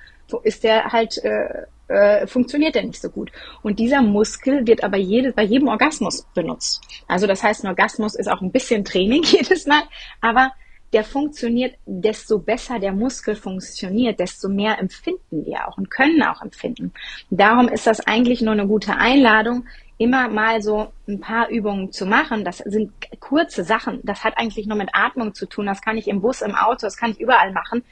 ist 0.42 0.64
der 0.64 0.92
halt, 0.92 1.18
äh, 1.24 1.66
äh, 1.88 2.26
funktioniert 2.26 2.74
der 2.74 2.84
nicht 2.84 3.00
so 3.00 3.10
gut. 3.10 3.30
Und 3.62 3.78
dieser 3.78 4.02
Muskel 4.02 4.66
wird 4.66 4.82
aber 4.82 4.96
jede, 4.96 5.32
bei 5.32 5.42
jedem 5.42 5.68
Orgasmus 5.68 6.26
benutzt. 6.34 6.80
Also 7.08 7.26
das 7.26 7.42
heißt, 7.42 7.64
ein 7.64 7.68
Orgasmus 7.68 8.14
ist 8.14 8.28
auch 8.28 8.40
ein 8.40 8.52
bisschen 8.52 8.84
Training 8.84 9.22
jedes 9.24 9.66
Mal, 9.66 9.82
aber 10.20 10.52
der 10.92 11.04
funktioniert, 11.04 11.74
desto 11.86 12.38
besser 12.38 12.78
der 12.78 12.92
Muskel 12.92 13.34
funktioniert, 13.34 14.20
desto 14.20 14.48
mehr 14.48 14.78
empfinden 14.78 15.46
wir 15.46 15.66
auch 15.66 15.78
und 15.78 15.90
können 15.90 16.22
auch 16.22 16.42
empfinden. 16.42 16.92
Darum 17.30 17.68
ist 17.68 17.86
das 17.86 18.06
eigentlich 18.06 18.42
nur 18.42 18.52
eine 18.52 18.66
gute 18.66 18.96
Einladung, 18.96 19.64
immer 19.98 20.28
mal 20.28 20.60
so 20.62 20.92
ein 21.08 21.20
paar 21.20 21.48
Übungen 21.48 21.92
zu 21.92 22.06
machen. 22.06 22.44
Das 22.44 22.58
sind 22.58 22.92
kurze 23.20 23.64
Sachen. 23.64 24.00
Das 24.02 24.24
hat 24.24 24.36
eigentlich 24.36 24.66
nur 24.66 24.76
mit 24.76 24.90
Atmung 24.92 25.32
zu 25.32 25.46
tun. 25.46 25.66
Das 25.66 25.80
kann 25.80 25.96
ich 25.96 26.08
im 26.08 26.20
Bus, 26.20 26.42
im 26.42 26.54
Auto, 26.54 26.80
das 26.86 26.96
kann 26.96 27.12
ich 27.12 27.20
überall 27.20 27.52
machen. 27.52 27.84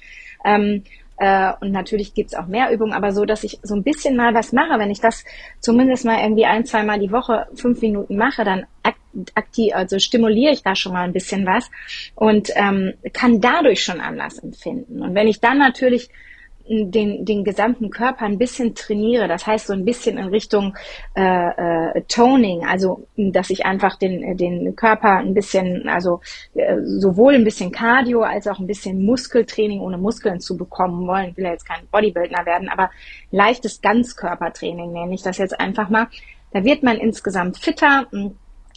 Ähm, 0.44 0.82
äh, 1.18 1.52
und 1.60 1.70
natürlich 1.70 2.14
gibt's 2.14 2.34
auch 2.34 2.46
mehr 2.46 2.72
Übungen, 2.72 2.94
aber 2.94 3.12
so, 3.12 3.24
dass 3.26 3.44
ich 3.44 3.60
so 3.62 3.74
ein 3.74 3.84
bisschen 3.84 4.16
mal 4.16 4.34
was 4.34 4.52
mache, 4.52 4.78
wenn 4.78 4.90
ich 4.90 5.00
das 5.00 5.24
zumindest 5.60 6.04
mal 6.04 6.20
irgendwie 6.20 6.46
ein, 6.46 6.64
zwei 6.64 6.82
Mal 6.82 6.98
die 6.98 7.12
Woche 7.12 7.46
fünf 7.54 7.80
Minuten 7.82 8.16
mache, 8.16 8.42
dann 8.42 8.66
aktiv, 9.34 9.74
also 9.74 9.98
stimuliere 9.98 10.52
ich 10.52 10.62
da 10.62 10.74
schon 10.74 10.92
mal 10.92 11.04
ein 11.04 11.12
bisschen 11.12 11.46
was 11.46 11.70
und 12.14 12.50
ähm, 12.54 12.94
kann 13.12 13.40
dadurch 13.40 13.82
schon 13.82 14.00
anders 14.00 14.38
empfinden. 14.38 15.02
Und 15.02 15.14
wenn 15.14 15.28
ich 15.28 15.40
dann 15.40 15.58
natürlich 15.58 16.10
den, 16.70 17.24
den 17.24 17.42
gesamten 17.42 17.90
Körper 17.90 18.26
ein 18.26 18.38
bisschen 18.38 18.74
trainiere, 18.74 19.26
das 19.26 19.46
heißt 19.46 19.66
so 19.66 19.72
ein 19.72 19.84
bisschen 19.84 20.18
in 20.18 20.26
Richtung 20.26 20.76
äh, 21.16 21.22
äh, 21.96 22.02
Toning, 22.06 22.64
also 22.64 23.06
dass 23.16 23.50
ich 23.50 23.66
einfach 23.66 23.96
den, 23.96 24.36
den 24.36 24.76
Körper 24.76 25.16
ein 25.18 25.34
bisschen, 25.34 25.88
also 25.88 26.20
äh, 26.54 26.76
sowohl 26.82 27.34
ein 27.34 27.44
bisschen 27.44 27.72
Cardio 27.72 28.22
als 28.22 28.46
auch 28.46 28.60
ein 28.60 28.68
bisschen 28.68 29.04
Muskeltraining, 29.04 29.80
ohne 29.80 29.98
Muskeln 29.98 30.38
zu 30.38 30.56
bekommen 30.56 31.08
wollen. 31.08 31.36
Will 31.36 31.44
ja 31.44 31.50
jetzt 31.50 31.66
kein 31.66 31.86
Bodybuilder 31.90 32.46
werden, 32.46 32.68
aber 32.68 32.90
leichtes 33.32 33.80
Ganzkörpertraining 33.80 34.92
nenne 34.92 35.14
ich 35.14 35.22
das 35.22 35.38
jetzt 35.38 35.58
einfach 35.58 35.88
mal. 35.88 36.06
Da 36.52 36.64
wird 36.64 36.84
man 36.84 36.98
insgesamt 36.98 37.58
fitter 37.58 38.06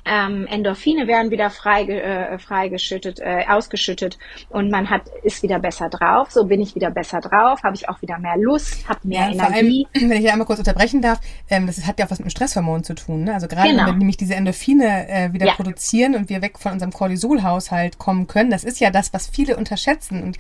ähm, 0.06 0.48
Endorphine 0.48 1.08
werden 1.08 1.32
wieder 1.32 1.50
frei, 1.50 1.84
äh, 1.84 2.38
freigeschüttet, 2.38 3.20
äh, 3.20 3.46
ausgeschüttet 3.48 4.18
und 4.50 4.70
man 4.70 4.90
hat 4.90 5.04
ist 5.24 5.44
wieder 5.44 5.60
besser 5.60 5.90
drauf. 5.90 6.32
So 6.32 6.46
bin 6.46 6.62
ich 6.62 6.76
wieder 6.76 6.92
besser 6.92 7.20
drauf, 7.22 7.64
habe 7.64 7.76
ich 7.76 7.88
auch 7.88 8.02
wieder 8.02 8.20
mehr 8.20 8.38
Lust, 8.38 8.88
habe 8.88 9.00
mehr 9.04 9.30
ja, 9.30 9.32
Energie. 9.32 9.88
Allem, 9.94 10.10
wenn 10.10 10.18
ich 10.18 10.20
hier 10.20 10.34
einmal 10.34 10.48
kurz 10.48 10.60
unterbrechen 10.60 11.02
darf, 11.02 11.20
ähm, 11.50 11.68
das 11.68 11.86
hat 11.86 12.00
ja 12.00 12.06
auch 12.06 12.12
was 12.12 12.20
mit 12.20 12.28
dem 12.28 12.32
Stresshormon 12.32 12.84
zu 12.84 12.96
tun. 12.96 13.24
Ne? 13.24 13.34
Also 13.34 13.48
gerade 13.48 13.70
genau. 13.70 13.84
wenn 13.84 13.94
wir 13.94 13.98
nämlich 14.00 14.18
diese 14.18 14.36
Endorphine 14.36 15.08
äh, 15.10 15.34
wieder 15.34 15.48
ja. 15.48 15.54
produzieren 15.54 16.16
und 16.16 16.30
wir 16.30 16.42
weg 16.42 16.60
von 16.60 16.74
unserem 16.74 16.92
Cortisolhaushalt 16.92 17.98
kommen 17.98 18.28
können, 18.28 18.50
das 18.50 18.64
ist 18.64 18.80
ja 18.80 18.92
das, 18.92 19.14
was 19.14 19.28
viele 19.28 19.56
unterschätzen. 19.56 20.22
Und 20.22 20.38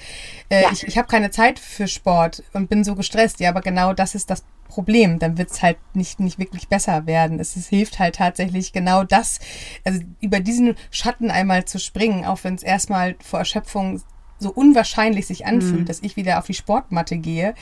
äh, 0.49 0.63
ja. 0.63 0.69
ich, 0.71 0.85
ich 0.87 0.97
habe 0.97 1.07
keine 1.07 1.31
Zeit 1.31 1.59
für 1.59 1.87
Sport 1.87 2.43
und 2.53 2.69
bin 2.69 2.83
so 2.83 2.95
gestresst. 2.95 3.39
Ja, 3.39 3.49
aber 3.49 3.61
genau 3.61 3.93
das 3.93 4.15
ist 4.15 4.29
das 4.29 4.43
Problem. 4.73 5.19
Dann 5.19 5.37
wird 5.37 5.51
es 5.51 5.61
halt 5.61 5.77
nicht, 5.93 6.19
nicht 6.19 6.39
wirklich 6.39 6.67
besser 6.67 7.05
werden. 7.05 7.39
Es, 7.39 7.55
es, 7.55 7.67
hilft 7.67 7.99
halt 7.99 8.15
tatsächlich 8.15 8.73
genau 8.73 9.03
das, 9.03 9.39
also 9.83 10.01
über 10.19 10.39
diesen 10.39 10.75
Schatten 10.89 11.29
einmal 11.29 11.65
zu 11.65 11.79
springen, 11.79 12.25
auch 12.25 12.43
wenn 12.43 12.55
es 12.55 12.63
erstmal 12.63 13.15
vor 13.23 13.39
Erschöpfung 13.39 14.01
so 14.39 14.51
unwahrscheinlich 14.51 15.25
sich 15.27 15.45
anfühlt, 15.45 15.81
mhm. 15.81 15.85
dass 15.85 16.01
ich 16.01 16.15
wieder 16.15 16.37
auf 16.39 16.45
die 16.45 16.53
Sportmatte 16.53 17.17
gehe. 17.17 17.55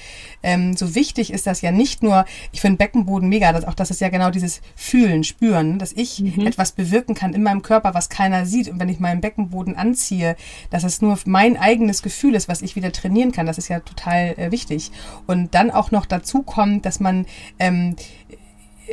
Ähm, 0.44 0.76
so 0.76 0.96
wichtig 0.96 1.32
ist 1.32 1.48
das 1.48 1.62
ja 1.62 1.72
nicht 1.72 2.04
nur, 2.04 2.26
ich 2.52 2.62
finde 2.62 2.78
Beckenboden 2.78 3.30
mega, 3.30 3.52
dass 3.52 3.66
auch 3.66 3.76
das 3.76 3.92
ist 3.92 4.02
ja 4.02 4.10
genau 4.10 4.32
dieses 4.32 4.62
Fühlen, 4.76 5.24
Spüren, 5.24 5.80
dass 5.80 5.94
ich 5.94 6.20
mhm. 6.20 6.48
etwas 6.48 6.72
bewirken 6.72 7.16
kann 7.16 7.34
in 7.34 7.44
meinem 7.44 7.62
Körper, 7.62 7.94
was 7.94 8.10
keiner 8.10 8.46
sieht. 8.46 8.70
Und 8.70 8.80
wenn 8.80 8.90
ich 8.90 9.00
meinen 9.00 9.22
Beckenboden 9.22 9.76
anziehe, 9.76 10.36
dass 10.70 10.84
es 10.84 11.02
nur 11.02 11.18
mein 11.26 11.58
eigenes 11.58 12.02
Gefühl 12.02 12.36
ist, 12.36 12.48
was 12.48 12.62
ich 12.62 12.76
wieder 12.76 12.92
trainieren 12.92 13.32
kann, 13.32 13.46
das 13.46 13.58
ist 13.58 13.68
ja 13.68 13.80
total 13.80 14.34
äh, 14.38 14.52
wichtig. 14.52 14.92
Und 15.28 15.54
dann 15.54 15.72
auch 15.72 15.92
noch 15.92 16.06
dazu 16.06 16.42
kommt, 16.42 16.86
dass 16.86 17.00
man 17.00 17.26
ähm, 17.60 17.96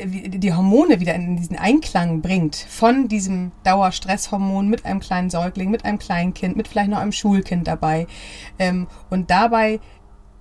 die 0.04 0.54
Hormone 0.54 1.00
wieder 1.00 1.14
in 1.14 1.36
diesen 1.36 1.56
Einklang 1.56 2.20
bringt 2.20 2.56
von 2.56 3.08
diesem 3.08 3.52
Dauerstresshormon 3.64 4.68
mit 4.68 4.84
einem 4.84 5.00
kleinen 5.00 5.30
Säugling, 5.30 5.70
mit 5.70 5.84
einem 5.84 5.98
kleinen 5.98 6.34
Kind, 6.34 6.56
mit 6.56 6.68
vielleicht 6.68 6.90
noch 6.90 6.98
einem 6.98 7.12
Schulkind 7.12 7.66
dabei 7.66 8.06
ähm, 8.58 8.86
und 9.10 9.30
dabei 9.30 9.80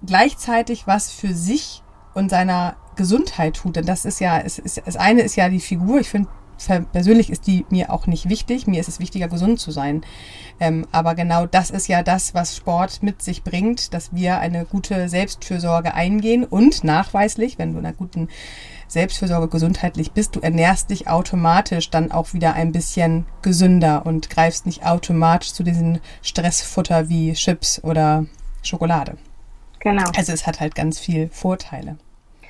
gleichzeitig 0.06 0.88
was 0.88 1.12
für 1.12 1.34
sich 1.34 1.84
und 2.14 2.30
seiner 2.30 2.76
Gesundheit 2.96 3.56
tut. 3.56 3.76
Denn 3.76 3.86
das 3.86 4.06
ist 4.06 4.20
ja, 4.20 4.40
es 4.40 4.60
ist, 4.60 4.82
das 4.86 4.96
eine 4.96 5.22
ist 5.22 5.36
ja 5.36 5.50
die 5.50 5.60
Figur. 5.60 6.00
Ich 6.00 6.10
finde, 6.10 6.30
persönlich 6.92 7.30
ist 7.30 7.48
die 7.48 7.66
mir 7.70 7.92
auch 7.92 8.08
nicht 8.08 8.30
wichtig. 8.30 8.68
Mir 8.68 8.80
ist 8.80 8.88
es 8.88 9.00
wichtiger, 9.00 9.28
gesund 9.28 9.60
zu 9.60 9.72
sein. 9.72 10.02
Ähm, 10.60 10.88
aber 10.92 11.16
genau 11.16 11.46
das 11.46 11.70
ist 11.70 11.88
ja 11.88 12.04
das, 12.04 12.34
was 12.34 12.56
Sport 12.56 13.04
mit 13.04 13.22
sich 13.22 13.44
bringt, 13.44 13.94
dass 13.94 14.14
wir 14.14 14.40
eine 14.40 14.66
gute 14.66 15.10
Selbstfürsorge 15.10 15.94
eingehen 15.94 16.44
und 16.44 16.84
nachweislich, 16.84 17.58
wenn 17.58 17.74
du 17.74 17.80
in 17.80 17.86
einer 17.86 17.96
guten 17.96 18.28
Selbstfürsorge 18.88 19.48
gesundheitlich 19.48 20.12
bist, 20.12 20.36
du 20.36 20.40
ernährst 20.40 20.90
dich 20.90 21.08
automatisch 21.08 21.90
dann 21.90 22.12
auch 22.12 22.34
wieder 22.34 22.54
ein 22.54 22.72
bisschen 22.72 23.26
gesünder 23.42 24.06
und 24.06 24.30
greifst 24.30 24.66
nicht 24.66 24.86
automatisch 24.86 25.54
zu 25.54 25.64
diesen 25.64 26.00
Stressfutter 26.22 27.10
wie 27.10 27.34
Chips 27.34 27.84
oder 27.84 28.26
Schokolade. 28.64 29.18
Genau. 29.80 30.10
Also 30.16 30.32
es 30.34 30.48
hat 30.48 30.60
halt 30.60 30.76
ganz 30.76 31.00
viel 31.00 31.30
Vorteile. 31.30 31.98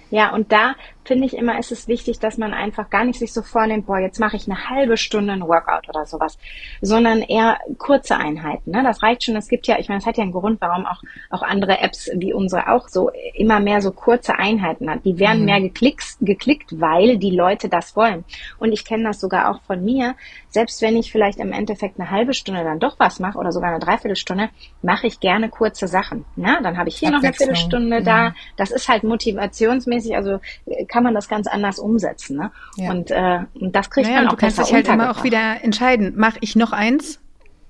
Ja, 0.10 0.34
und 0.34 0.52
da 0.52 0.76
finde 1.08 1.26
ich 1.26 1.36
immer, 1.36 1.58
ist 1.58 1.72
es 1.72 1.88
wichtig, 1.88 2.20
dass 2.20 2.38
man 2.38 2.54
einfach 2.54 2.90
gar 2.90 3.06
nicht 3.06 3.20
sich 3.20 3.34
so 3.34 3.42
vornimmt, 3.42 3.86
boah, 3.88 4.00
jetzt 4.00 4.20
mache 4.20 4.36
ich 4.36 4.48
eine 4.48 4.70
halbe 4.70 4.98
Stunde 4.98 5.34
ein 5.34 5.48
Workout 5.48 5.88
oder 5.90 6.06
sowas, 6.06 6.38
sondern 6.82 7.22
eher 7.22 7.58
kurze 7.78 8.18
Einheiten. 8.18 8.72
Ne? 8.72 8.84
Das 8.84 9.02
reicht 9.02 9.24
schon. 9.24 9.36
Es 9.36 9.48
gibt 9.48 9.68
ja, 9.68 9.80
ich 9.80 9.88
meine, 9.88 10.00
es 10.00 10.06
hat 10.06 10.18
ja 10.18 10.24
einen 10.24 10.34
Grund, 10.34 10.60
warum 10.62 10.86
auch, 10.86 11.02
auch 11.30 11.42
andere 11.42 11.80
Apps 11.80 12.12
wie 12.14 12.34
unsere 12.34 12.70
auch 12.72 12.90
so 12.90 13.10
immer 13.34 13.60
mehr 13.60 13.82
so 13.82 13.92
kurze 13.92 14.38
Einheiten 14.38 14.90
hat. 14.90 15.06
Die 15.06 15.18
werden 15.18 15.40
mhm. 15.40 15.46
mehr 15.46 15.62
geklickt, 15.62 16.18
geklickt, 16.22 16.80
weil 16.80 17.18
die 17.18 17.32
Leute 17.32 17.70
das 17.70 17.96
wollen. 17.96 18.26
Und 18.60 18.74
ich 18.74 18.84
kenne 18.84 19.06
das 19.06 19.20
sogar 19.20 19.50
auch 19.50 19.62
von 19.62 19.84
mir. 19.84 20.16
Selbst 20.50 20.82
wenn 20.82 20.98
ich 20.98 21.12
vielleicht 21.12 21.40
im 21.40 21.54
Endeffekt 21.54 22.00
eine 22.00 22.12
halbe 22.12 22.34
Stunde 22.34 22.64
dann 22.64 22.80
doch 22.80 23.00
was 23.00 23.20
mache 23.20 23.38
oder 23.38 23.52
sogar 23.52 23.70
eine 23.70 23.80
Dreiviertelstunde, 23.80 24.50
mache 24.82 25.08
ich 25.08 25.20
gerne 25.20 25.50
kurze 25.50 25.88
Sachen. 25.88 26.26
Ne? 26.36 26.60
Dann 26.64 26.78
habe 26.78 26.90
ich 26.90 26.98
hier 26.98 27.12
noch 27.12 27.24
eine 27.24 27.34
Viertelstunde 27.34 28.04
da. 28.04 28.30
Mhm. 28.30 28.34
Das 28.58 28.72
ist 28.72 28.90
halt 28.90 29.04
motivationsmäßig, 29.04 30.16
also 30.16 30.40
kann 30.88 30.97
man 31.04 31.14
das 31.14 31.28
ganz 31.28 31.48
anders 31.48 31.80
umsetzen. 31.80 32.38
Ne? 32.38 32.52
Ja. 32.76 32.92
Und, 32.92 33.12
äh, 33.12 33.40
und 33.60 33.76
das 33.76 33.90
kriegt 33.90 34.08
naja, 34.08 34.20
man 34.22 34.28
auch 34.28 34.32
du 34.32 34.38
kannst 34.38 34.58
dich 34.60 34.74
halt 34.74 34.88
immer 34.88 35.12
auch 35.12 35.24
wieder 35.24 35.64
entscheiden. 35.64 36.14
Mache 36.18 36.38
ich 36.42 36.56
noch 36.56 36.72
eins? 36.72 37.20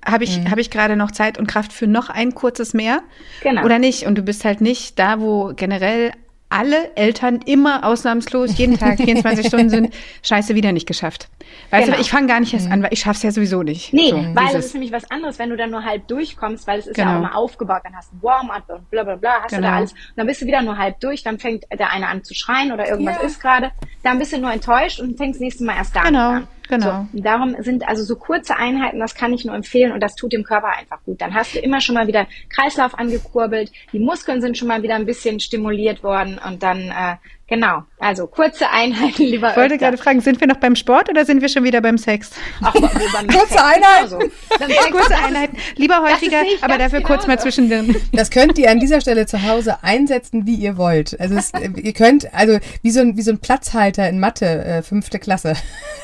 Habe 0.04 0.24
ich, 0.24 0.38
Mhm. 0.40 0.50
habe 0.50 0.60
ich 0.60 0.70
gerade 0.70 0.96
noch 0.96 1.10
Zeit 1.10 1.38
und 1.38 1.46
Kraft 1.48 1.72
für 1.72 1.86
noch 1.86 2.08
ein 2.08 2.34
kurzes 2.34 2.72
mehr? 2.72 3.00
Genau. 3.42 3.64
Oder 3.64 3.78
nicht? 3.78 4.06
Und 4.06 4.16
du 4.16 4.22
bist 4.22 4.44
halt 4.44 4.60
nicht 4.60 4.98
da, 4.98 5.20
wo 5.20 5.52
generell 5.54 6.12
alle 6.50 6.94
Eltern 6.96 7.40
immer 7.44 7.84
ausnahmslos 7.84 8.56
jeden 8.56 8.78
Tag 8.78 8.96
24 9.02 9.46
Stunden 9.46 9.68
sind. 9.70 9.94
Scheiße, 10.22 10.54
wieder 10.54 10.72
nicht 10.72 10.86
geschafft. 10.86 11.28
Weißt 11.70 11.84
Genau. 11.86 11.96
du, 11.96 12.02
ich 12.02 12.10
fange 12.10 12.26
gar 12.26 12.40
nicht 12.40 12.52
erst 12.54 12.70
an, 12.70 12.82
weil 12.82 12.92
ich 12.92 13.00
schaff's 13.00 13.22
ja 13.22 13.30
sowieso 13.30 13.62
nicht. 13.62 13.92
Nee, 13.92 14.10
So, 14.10 14.16
weil 14.16 14.46
dieses- 14.46 14.58
es 14.60 14.66
ist 14.66 14.74
nämlich 14.74 14.92
was 14.92 15.10
anderes, 15.10 15.38
wenn 15.38 15.50
du 15.50 15.56
dann 15.56 15.70
nur 15.70 15.84
halb 15.84 16.06
durchkommst, 16.08 16.66
weil 16.66 16.78
es 16.78 16.86
ist 16.86 16.96
ja 16.96 17.04
Genau. 17.04 17.18
auch 17.18 17.22
mal 17.22 17.32
aufgebaut, 17.36 17.80
dann 17.84 17.94
hast 17.96 18.10
du 18.12 18.16
Warm-up 18.26 18.64
und 18.68 18.90
bla 18.90 19.02
bla 19.04 19.16
bla, 19.16 19.42
hast 19.42 19.52
du 19.52 19.56
Genau. 19.56 19.68
da 19.68 19.76
alles. 19.76 19.92
Und 19.92 19.98
dann 20.16 20.26
bist 20.26 20.40
du 20.42 20.46
wieder 20.46 20.62
nur 20.62 20.76
halb 20.78 21.00
durch, 21.00 21.22
dann 21.22 21.38
fängt 21.38 21.64
der 21.78 21.92
eine 21.92 22.06
an 22.08 22.24
zu 22.24 22.34
schreien 22.34 22.72
oder 22.72 22.88
irgendwas 22.88 23.16
Ja. 23.16 23.22
ist 23.26 23.40
gerade. 23.40 23.70
Dann 24.02 24.18
bist 24.18 24.32
du 24.32 24.38
nur 24.38 24.52
enttäuscht 24.52 25.00
und 25.00 25.16
fängst 25.16 25.40
nächstes 25.40 25.66
Mal 25.66 25.76
erst 25.76 25.92
gar 25.94 26.04
Genau, 26.04 26.28
an. 26.30 26.48
Genau. 26.68 27.06
So, 27.12 27.22
darum 27.22 27.56
sind 27.60 27.86
also 27.88 28.02
so 28.02 28.16
kurze 28.16 28.56
Einheiten, 28.56 28.98
das 28.98 29.14
kann 29.14 29.32
ich 29.32 29.44
nur 29.44 29.54
empfehlen 29.54 29.92
und 29.92 30.00
das 30.00 30.14
tut 30.14 30.32
dem 30.32 30.44
Körper 30.44 30.68
einfach 30.68 31.02
gut. 31.04 31.20
Dann 31.20 31.34
hast 31.34 31.54
du 31.54 31.58
immer 31.58 31.80
schon 31.80 31.94
mal 31.94 32.06
wieder 32.06 32.26
Kreislauf 32.48 32.98
angekurbelt, 32.98 33.72
die 33.92 33.98
Muskeln 33.98 34.40
sind 34.40 34.56
schon 34.56 34.68
mal 34.68 34.82
wieder 34.82 34.94
ein 34.94 35.06
bisschen 35.06 35.40
stimuliert 35.40 36.02
worden 36.02 36.38
und 36.44 36.62
dann, 36.62 36.90
äh, 36.90 37.16
genau, 37.48 37.82
also 37.98 38.26
kurze 38.28 38.70
Einheiten 38.70 39.22
lieber 39.24 39.50
Ich 39.50 39.56
wollte 39.56 39.74
öfter. 39.74 39.86
gerade 39.86 39.98
fragen, 39.98 40.20
sind 40.20 40.40
wir 40.40 40.46
noch 40.46 40.58
beim 40.58 40.76
Sport 40.76 41.08
oder 41.08 41.24
sind 41.24 41.42
wir 41.42 41.48
schon 41.48 41.64
wieder 41.64 41.80
beim 41.80 41.98
Sex? 41.98 42.30
Ach, 42.62 42.72
beim 42.72 42.82
Kurze 43.26 43.48
Sex 43.48 43.56
Einheiten. 43.56 44.32
Beim 44.58 44.70
Sex 44.70 44.90
Kurze. 44.90 45.16
Einheiten. 45.16 45.56
Lieber 45.76 46.02
häufiger, 46.02 46.42
aber 46.60 46.78
dafür 46.78 47.00
kurz 47.02 47.26
mal 47.26 47.38
zwischendrin. 47.38 47.96
Das 48.12 48.30
könnt 48.30 48.58
ihr 48.58 48.70
an 48.70 48.80
dieser 48.80 49.00
Stelle 49.00 49.26
zu 49.26 49.42
Hause 49.42 49.82
einsetzen, 49.82 50.46
wie 50.46 50.54
ihr 50.54 50.76
wollt. 50.76 51.18
Also 51.20 51.36
es, 51.36 51.50
äh, 51.52 51.70
ihr 51.76 51.92
könnt, 51.92 52.32
also 52.34 52.58
wie 52.82 52.90
so 52.90 53.00
ein, 53.00 53.16
wie 53.16 53.22
so 53.22 53.30
ein 53.32 53.38
Platzhalter 53.38 54.08
in 54.08 54.18
Mathe, 54.20 54.46
äh, 54.64 54.82
fünfte 54.82 55.18
Klasse. 55.18 55.54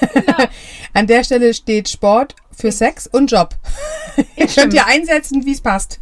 an 0.93 1.07
der 1.07 1.25
Stelle 1.25 1.55
steht 1.55 1.89
Sport 1.89 2.35
für 2.57 2.71
Sex 2.73 3.07
und 3.07 3.31
Job. 3.31 3.55
ihr 4.37 4.47
könnt 4.47 4.75
ihr 4.75 4.87
einsetzen, 4.87 5.45
wie 5.45 5.53
es 5.53 5.61
passt. 5.61 5.99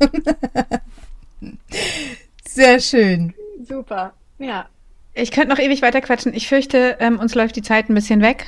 Sehr 2.46 2.81
schön. 2.81 3.35
Super, 3.66 4.12
ja. 4.38 4.66
Ich 5.14 5.31
könnte 5.31 5.51
noch 5.51 5.59
ewig 5.59 5.83
weiter 5.83 6.01
quatschen. 6.01 6.33
Ich 6.35 6.48
fürchte, 6.48 6.96
ähm, 7.01 7.18
uns 7.18 7.35
läuft 7.35 7.57
die 7.57 7.62
Zeit 7.62 7.88
ein 7.90 7.94
bisschen 7.94 8.22
weg. 8.22 8.46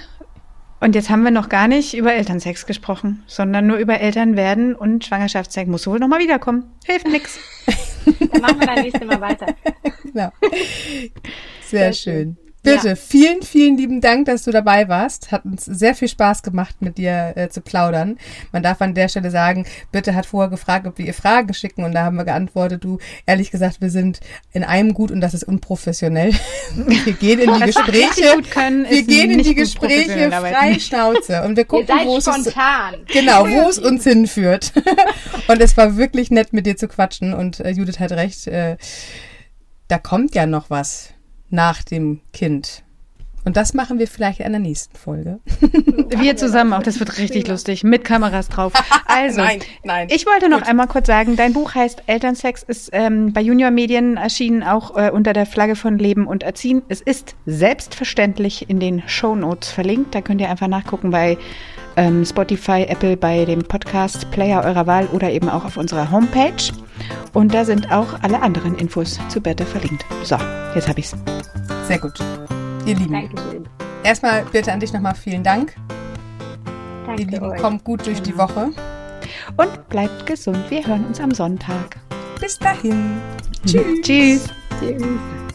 Und 0.81 0.95
jetzt 0.95 1.09
haben 1.09 1.23
wir 1.23 1.31
noch 1.31 1.49
gar 1.49 1.69
nicht 1.69 1.95
über 1.95 2.13
Elternsex 2.15 2.67
gesprochen, 2.67 3.23
sondern 3.27 3.67
nur 3.67 3.79
über 3.79 4.01
Elternwerden 4.01 4.75
und 4.75 5.05
Schwangerschaftssex. 5.05 5.69
Muss 5.69 5.87
wohl 5.87 5.99
noch 5.99 6.09
mal 6.09 6.21
wiederkommen. 6.21 6.73
Hilft 6.85 7.09
nix. 7.09 7.39
Dann 8.33 8.43
machen 8.43 8.61
wir 8.61 8.67
dann 8.67 8.83
nächstes 8.83 9.07
Mal 9.07 9.21
weiter. 9.21 9.47
Genau. 10.15 10.31
Sehr, 11.61 11.93
Sehr 11.93 11.93
schön. 11.93 12.37
schön. 12.37 12.44
Bitte, 12.65 12.89
Ja. 12.89 12.97
vielen, 12.97 13.43
vielen 13.43 13.77
lieben 13.77 14.01
Dank, 14.01 14.25
dass 14.27 14.43
du 14.43 14.51
dabei 14.51 14.89
warst. 14.89 15.31
Hat 15.31 15.45
uns 15.45 15.65
sehr 15.65 15.95
viel 15.95 16.09
Spaß 16.09 16.43
gemacht, 16.43 16.77
mit 16.81 16.99
dir 16.99 17.35
äh, 17.37 17.49
zu 17.51 17.61
plaudern. 17.61 18.19
Man 18.53 18.63
darf 18.63 18.81
an 18.81 18.95
der 18.95 19.09
Stelle 19.09 19.31
sagen, 19.31 19.67
bitte 19.93 20.15
hat 20.15 20.27
vorher 20.27 20.51
gefragt, 20.51 20.87
ob 20.87 20.99
wir 20.99 21.07
ihr 21.07 21.15
Fragen 21.15 21.55
schicken 21.55 21.85
und 21.85 21.93
da 21.93 22.05
haben 22.05 22.17
wir 22.17 22.25
geantwortet, 22.25 22.83
du, 22.83 22.99
ehrlich 23.27 23.51
gesagt, 23.51 23.81
wir 23.81 23.91
sind 23.91 24.21
in 24.53 24.65
einem 24.65 24.95
gut 24.95 25.11
und 25.13 25.21
das 25.21 25.35
ist 25.35 25.45
unprofessionell. 25.45 26.33
Wir 26.75 27.13
gehen 27.13 27.39
in 27.39 27.55
die 27.55 27.63
richtig 27.63 27.85
Gespräche. 27.87 28.43
können, 28.51 28.87
Wir 28.89 29.03
gehen 29.05 29.31
in 29.31 29.43
die 29.43 29.55
Gespräche 29.55 30.31
frei 30.31 30.79
Schnauze 30.79 31.43
und 31.43 31.57
wir 31.57 31.65
gucken, 31.65 31.87
wo 32.05 32.17
es 32.17 32.27
uns. 32.27 32.53
Genau, 33.07 33.47
wo 33.47 33.69
es 33.69 33.79
uns 33.79 34.05
hinführt. 34.05 34.73
Und 35.49 35.61
es 35.61 35.77
war 35.77 35.97
wirklich 35.97 36.31
nett, 36.31 36.53
mit 36.53 36.67
dir 36.67 36.77
zu 36.77 36.89
quatschen. 36.89 37.35
Und 37.35 37.61
äh, 37.61 37.71
Judith 37.71 38.01
hat 38.01 38.13
recht, 38.13 38.47
äh, 38.47 38.77
da 39.89 39.99
kommt 39.99 40.35
ja 40.35 40.47
noch 40.47 40.71
was 40.71 41.14
nach 41.55 41.83
dem 41.83 42.21
Kind. 42.33 42.83
Und 43.45 43.59
das 43.59 43.75
machen 43.75 43.99
wir 43.99 44.09
vielleicht 44.09 44.41
in 44.41 44.53
der 44.53 44.61
nächsten 44.61 44.97
Folge. 44.97 45.39
Wir 46.17 46.37
zusammen 46.37 46.73
auch, 46.73 46.83
das 46.83 46.99
wird 46.99 47.19
richtig 47.19 47.47
lustig, 47.47 47.85
mit 47.85 48.05
Kameras 48.05 48.49
drauf. 48.49 48.73
Also, 49.07 49.43
Nein, 49.43 49.61
nein. 49.85 50.09
ich 50.11 50.27
wollte 50.27 50.49
noch 50.49 50.63
einmal 50.63 50.89
kurz 50.89 51.07
sagen, 51.07 51.37
dein 51.37 51.53
Buch 51.53 51.77
heißt 51.77 52.03
Elternsex, 52.09 52.65
ist 52.65 52.91
ähm, 52.93 53.33
bei 53.33 53.43
Junior 53.43 53.71
Medien 53.71 54.17
erschienen, 54.17 54.65
auch 54.65 54.97
äh, 54.97 55.11
unter 55.11 55.33
der 55.33 55.47
Flagge 55.47 55.77
von 55.77 55.99
Leben 55.99 56.27
und 56.27 56.43
Erziehen. 56.43 56.83
Es 56.89 57.01
ist 57.01 57.37
selbstverständlich 57.47 58.69
in 58.69 58.81
den 58.81 59.05
Show 59.07 59.37
Notes 59.37 59.71
verlinkt. 59.71 60.17
Da 60.17 60.21
könnt 60.21 60.41
ihr 60.41 60.51
einfach 60.51 60.67
nachgucken 60.67 61.11
bei 61.11 61.39
ähm, 61.97 62.25
Spotify, 62.25 62.87
Apple, 62.89 63.17
bei 63.17 63.45
dem 63.45 63.63
Podcast 63.63 64.29
Player 64.33 64.65
eurer 64.65 64.89
Wahl 64.89 65.07
oder 65.13 65.31
eben 65.31 65.49
auch 65.49 65.65
auf 65.65 65.77
unserer 65.77 66.11
Homepage. 66.11 66.73
Und 67.33 67.53
da 67.53 67.65
sind 67.65 67.91
auch 67.91 68.07
alle 68.23 68.41
anderen 68.43 68.75
Infos 68.77 69.19
zu 69.29 69.41
Bette 69.41 69.67
verlinkt. 69.67 70.05
So, 70.23 70.37
jetzt 70.75 70.89
hab 70.89 70.99
ich's. 70.99 71.15
Sehr 71.87 71.99
gut. 71.99 72.19
Ihr 72.87 72.97
Lieben, 72.97 73.13
Dankeschön. 73.13 73.69
erstmal 74.03 74.45
bitte 74.53 74.73
an 74.73 74.81
dich 74.81 74.93
nochmal 74.93 75.15
vielen 75.15 75.43
Dank. 75.43 75.75
Danke 77.07 77.23
Ihr 77.23 77.29
Lieben, 77.29 77.45
euch. 77.45 77.61
kommt 77.61 77.85
gut 77.85 78.07
durch 78.07 78.23
die 78.23 78.37
Woche. 78.37 78.71
Und 79.57 79.89
bleibt 79.89 80.27
gesund. 80.27 80.59
Wir 80.71 80.87
hören 80.87 81.07
uns 81.07 81.21
am 81.21 81.31
Sonntag. 81.33 81.97
Bis 82.41 82.59
dahin. 82.59 83.21
Tschüss. 83.67 84.01
Tschüss. 84.03 84.49
Tschüss. 84.81 85.54